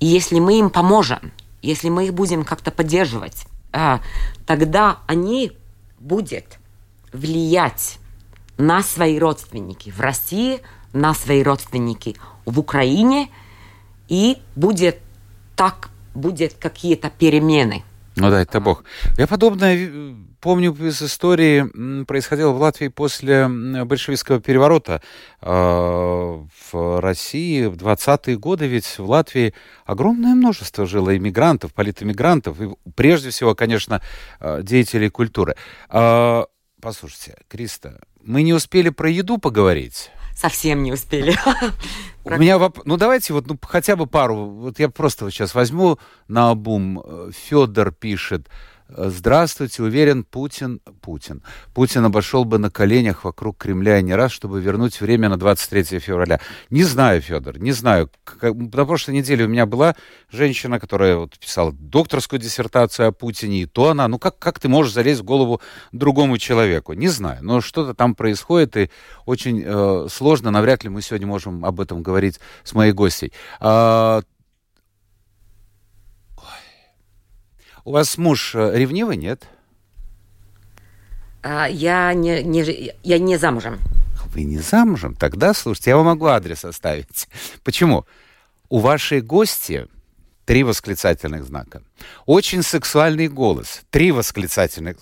И 0.00 0.06
если 0.06 0.40
мы 0.40 0.58
им 0.58 0.70
поможем, 0.70 1.32
если 1.60 1.90
мы 1.90 2.06
их 2.06 2.14
будем 2.14 2.44
как-то 2.44 2.70
поддерживать, 2.70 3.46
а, 3.72 4.00
тогда 4.46 5.00
они 5.06 5.52
будут 5.98 6.44
влиять 7.12 7.98
на 8.58 8.82
свои 8.82 9.18
родственники 9.18 9.90
в 9.90 10.00
России, 10.00 10.60
на 10.92 11.14
свои 11.14 11.42
родственники 11.42 12.16
в 12.44 12.58
Украине, 12.58 13.28
и 14.08 14.38
будет 14.54 14.98
так, 15.56 15.90
будет 16.14 16.54
какие-то 16.54 17.10
перемены. 17.10 17.84
Ну 18.16 18.30
да, 18.30 18.40
это 18.40 18.60
бог. 18.60 18.84
Я 19.18 19.26
подобное 19.26 20.16
помню 20.40 20.72
из 20.72 21.02
истории, 21.02 22.04
происходило 22.04 22.52
в 22.52 22.60
Латвии 22.60 22.88
после 22.88 23.48
большевистского 23.48 24.40
переворота. 24.40 25.02
Э, 25.42 26.40
В 26.72 27.00
России 27.00 27.66
в 27.66 27.74
20-е 27.74 28.38
годы 28.38 28.66
ведь 28.68 28.86
в 28.98 29.10
Латвии 29.10 29.54
огромное 29.84 30.34
множество 30.34 30.86
жило 30.86 31.16
иммигрантов, 31.16 31.74
политэмигрантов, 31.74 32.60
и 32.60 32.68
прежде 32.94 33.30
всего, 33.30 33.54
конечно, 33.54 34.00
э, 34.40 34.60
деятелей 34.62 35.10
культуры. 35.10 35.56
Э, 35.90 36.44
Послушайте, 36.80 37.38
Криста, 37.48 38.00
мы 38.26 38.42
не 38.42 38.52
успели 38.52 38.90
про 38.90 39.08
еду 39.08 39.38
поговорить. 39.38 40.10
Совсем 40.34 40.82
не 40.82 40.92
успели. 40.92 41.34
У 42.24 42.30
меня 42.30 42.58
воп... 42.58 42.80
Ну, 42.84 42.96
давайте 42.96 43.32
вот 43.32 43.46
ну, 43.46 43.58
хотя 43.62 43.96
бы 43.96 44.06
пару. 44.06 44.46
Вот 44.46 44.78
я 44.78 44.90
просто 44.90 45.24
вот 45.24 45.30
сейчас 45.32 45.54
возьму 45.54 45.98
на 46.28 46.50
обум. 46.50 47.02
Федор 47.32 47.92
пишет. 47.92 48.48
Здравствуйте, 48.88 49.82
уверен, 49.82 50.22
Путин, 50.22 50.80
Путин. 51.00 51.42
Путин 51.74 52.04
обошел 52.04 52.44
бы 52.44 52.58
на 52.58 52.70
коленях 52.70 53.24
вокруг 53.24 53.58
Кремля 53.58 54.00
не 54.00 54.14
раз, 54.14 54.30
чтобы 54.30 54.60
вернуть 54.60 55.00
время 55.00 55.28
на 55.28 55.36
23 55.36 55.98
февраля. 55.98 56.40
Не 56.70 56.84
знаю, 56.84 57.20
Федор, 57.20 57.58
не 57.58 57.72
знаю. 57.72 58.10
На 58.42 58.86
прошлой 58.86 59.14
неделе 59.14 59.46
у 59.46 59.48
меня 59.48 59.66
была 59.66 59.96
женщина, 60.30 60.78
которая 60.78 61.16
вот 61.16 61.36
писала 61.36 61.72
докторскую 61.72 62.38
диссертацию 62.38 63.08
о 63.08 63.12
Путине, 63.12 63.62
и 63.62 63.66
то 63.66 63.90
она, 63.90 64.06
ну 64.06 64.20
как, 64.20 64.38
как 64.38 64.60
ты 64.60 64.68
можешь 64.68 64.92
залезть 64.92 65.22
в 65.22 65.24
голову 65.24 65.60
другому 65.90 66.38
человеку? 66.38 66.92
Не 66.92 67.08
знаю, 67.08 67.38
но 67.42 67.60
что-то 67.60 67.92
там 67.92 68.14
происходит, 68.14 68.76
и 68.76 68.90
очень 69.24 69.64
э, 69.66 70.06
сложно, 70.08 70.52
навряд 70.52 70.84
ли 70.84 70.90
мы 70.90 71.02
сегодня 71.02 71.26
можем 71.26 71.64
об 71.64 71.80
этом 71.80 72.04
говорить 72.04 72.38
с 72.62 72.72
моей 72.72 72.92
гостей. 72.92 73.32
А, 73.58 74.22
У 77.86 77.92
вас 77.92 78.18
муж 78.18 78.56
э, 78.56 78.72
ревнивый, 78.76 79.16
нет? 79.16 79.46
А, 81.40 81.66
Я 81.66 82.12
не, 82.14 82.42
не, 82.42 82.92
я 83.04 83.18
не 83.20 83.36
замужем. 83.36 83.78
Вы 84.34 84.42
не 84.42 84.58
замужем? 84.58 85.14
Тогда, 85.14 85.54
слушайте, 85.54 85.90
я 85.90 85.96
вам 85.96 86.06
могу 86.06 86.26
адрес 86.26 86.64
оставить. 86.64 87.28
Почему? 87.62 88.04
У 88.68 88.80
вашей 88.80 89.20
гости 89.20 89.86
три 90.46 90.64
восклицательных 90.64 91.44
знака. 91.44 91.80
Очень 92.24 92.64
сексуальный 92.64 93.28
голос. 93.28 93.82
Три 93.90 94.10
восклицательных. 94.10 94.96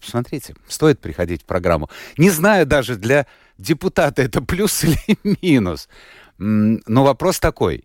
Смотрите, 0.00 0.54
стоит 0.66 0.98
приходить 0.98 1.42
в 1.42 1.44
программу. 1.44 1.90
Не 2.16 2.30
знаю 2.30 2.64
даже 2.64 2.96
для 2.96 3.26
депутата 3.58 4.22
это 4.22 4.40
плюс 4.40 4.82
или 4.84 4.98
минус. 5.42 5.90
Но 6.38 7.04
вопрос 7.04 7.38
такой. 7.38 7.84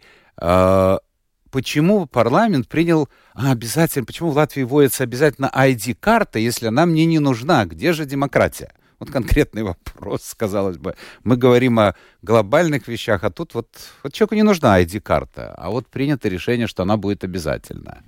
Почему 1.56 2.06
парламент 2.06 2.68
принял 2.68 3.08
а, 3.34 3.52
обязательно, 3.52 4.04
почему 4.04 4.30
в 4.32 4.36
Латвии 4.36 4.64
вводится 4.64 5.04
обязательно 5.04 5.50
ID-карта, 5.56 6.38
если 6.38 6.68
она 6.68 6.86
мне 6.86 7.06
не 7.06 7.20
нужна? 7.20 7.64
Где 7.66 7.94
же 7.94 8.06
демократия? 8.06 8.74
Вот 9.00 9.10
конкретный 9.10 9.64
вопрос, 9.64 10.36
казалось 10.36 10.78
бы. 10.78 10.98
Мы 11.24 11.38
говорим 11.38 11.80
о 11.80 11.96
глобальных 12.22 12.90
вещах, 12.90 13.24
а 13.24 13.30
тут 13.30 13.54
вот, 13.54 13.70
вот 14.04 14.12
человеку 14.12 14.36
не 14.36 14.44
нужна 14.44 14.82
ID-карта, 14.82 15.56
а 15.58 15.70
вот 15.70 15.88
принято 15.88 16.28
решение, 16.28 16.68
что 16.68 16.84
она 16.84 16.98
будет 16.98 17.24
обязательная. 17.24 18.04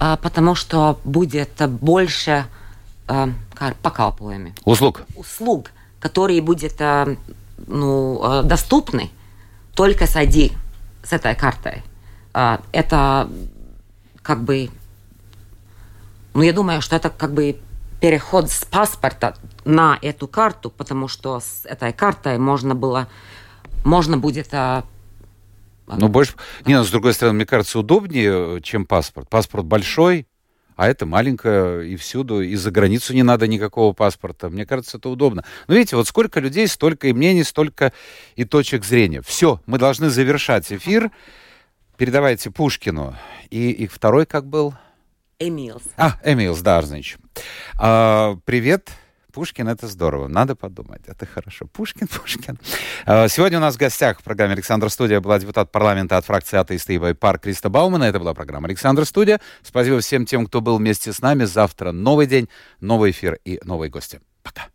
А, 0.00 0.16
Потому 0.16 0.56
что 0.56 0.98
будет 1.04 1.62
больше 1.80 2.44
а, 3.06 3.28
покалпуями. 3.82 4.52
Услуг. 4.64 5.02
услуг, 5.14 5.70
которые 6.00 6.42
будут 6.42 6.74
а, 6.80 7.16
ну, 7.68 8.20
а, 8.20 8.42
доступны 8.42 9.10
только 9.76 10.08
с 10.08 10.16
ID, 10.16 10.56
с 11.02 11.12
этой 11.12 11.34
картой. 11.34 11.82
А, 12.34 12.60
Это 12.72 13.28
как 14.22 14.42
бы... 14.42 14.70
Ну, 16.34 16.42
я 16.42 16.52
думаю, 16.52 16.82
что 16.82 16.96
это 16.96 17.10
как 17.10 17.32
бы 17.32 17.58
переход 18.00 18.50
с 18.50 18.64
паспорта 18.64 19.36
на 19.64 19.98
эту 20.02 20.28
карту, 20.28 20.70
потому 20.70 21.08
что 21.08 21.40
с 21.40 21.64
этой 21.64 21.92
картой 21.92 22.38
можно 22.38 22.74
было, 22.74 23.08
можно 23.84 24.18
будет 24.18 24.48
а, 24.52 24.84
ну, 25.96 26.08
больше... 26.08 26.34
Не, 26.66 26.76
но, 26.76 26.84
с 26.84 26.90
другой 26.90 27.14
стороны, 27.14 27.36
мне 27.36 27.46
кажется, 27.46 27.78
удобнее, 27.78 28.60
чем 28.60 28.84
паспорт. 28.84 29.28
Паспорт 29.28 29.64
большой, 29.64 30.26
а 30.78 30.86
это 30.86 31.06
маленькое 31.06 31.90
и 31.90 31.96
всюду, 31.96 32.40
и 32.40 32.54
за 32.54 32.70
границу 32.70 33.12
не 33.12 33.24
надо 33.24 33.48
никакого 33.48 33.92
паспорта. 33.92 34.48
Мне 34.48 34.64
кажется, 34.64 34.98
это 34.98 35.08
удобно. 35.08 35.44
Но 35.66 35.74
видите, 35.74 35.96
вот 35.96 36.06
сколько 36.06 36.38
людей, 36.38 36.68
столько 36.68 37.08
и 37.08 37.12
мнений, 37.12 37.42
столько 37.42 37.92
и 38.36 38.44
точек 38.44 38.84
зрения. 38.84 39.20
Все, 39.20 39.60
мы 39.66 39.78
должны 39.78 40.08
завершать 40.08 40.72
эфир. 40.72 41.10
Передавайте 41.96 42.52
Пушкину. 42.52 43.16
И, 43.50 43.72
и 43.72 43.88
второй 43.88 44.24
как 44.24 44.46
был? 44.46 44.72
Эмилс. 45.40 45.82
А, 45.96 46.16
Эмилс, 46.22 46.60
да, 46.60 46.80
значит. 46.82 47.18
А, 47.76 48.36
привет. 48.44 48.88
Пушкин— 49.32 49.68
это 49.68 49.86
здорово. 49.86 50.28
Надо 50.28 50.56
подумать. 50.56 51.02
Это 51.06 51.26
хорошо. 51.26 51.66
Пушкин, 51.66 52.08
Пушкин. 52.22 52.58
А, 53.04 53.28
сегодня 53.28 53.58
у 53.58 53.60
нас 53.60 53.74
в 53.74 53.78
гостях 53.78 54.20
в 54.20 54.22
программе 54.22 54.54
«Александр 54.54 54.88
Студия» 54.90 55.20
была 55.20 55.38
депутат 55.38 55.70
парламента 55.70 56.16
от 56.16 56.24
фракции 56.24 56.56
атеисты 56.56 56.94
и 56.94 57.14
Пар 57.14 57.38
Криста 57.38 57.68
Баумана. 57.68 58.04
Это 58.04 58.18
была 58.18 58.34
программа 58.34 58.68
«Александр 58.68 59.04
Студия». 59.04 59.40
Спасибо 59.62 60.00
всем 60.00 60.24
тем, 60.24 60.46
кто 60.46 60.60
был 60.60 60.78
вместе 60.78 61.12
с 61.12 61.20
нами. 61.20 61.44
Завтра 61.44 61.92
новый 61.92 62.26
день, 62.26 62.48
новый 62.80 63.10
эфир 63.10 63.38
и 63.44 63.60
новые 63.64 63.90
гости. 63.90 64.20
Пока. 64.42 64.68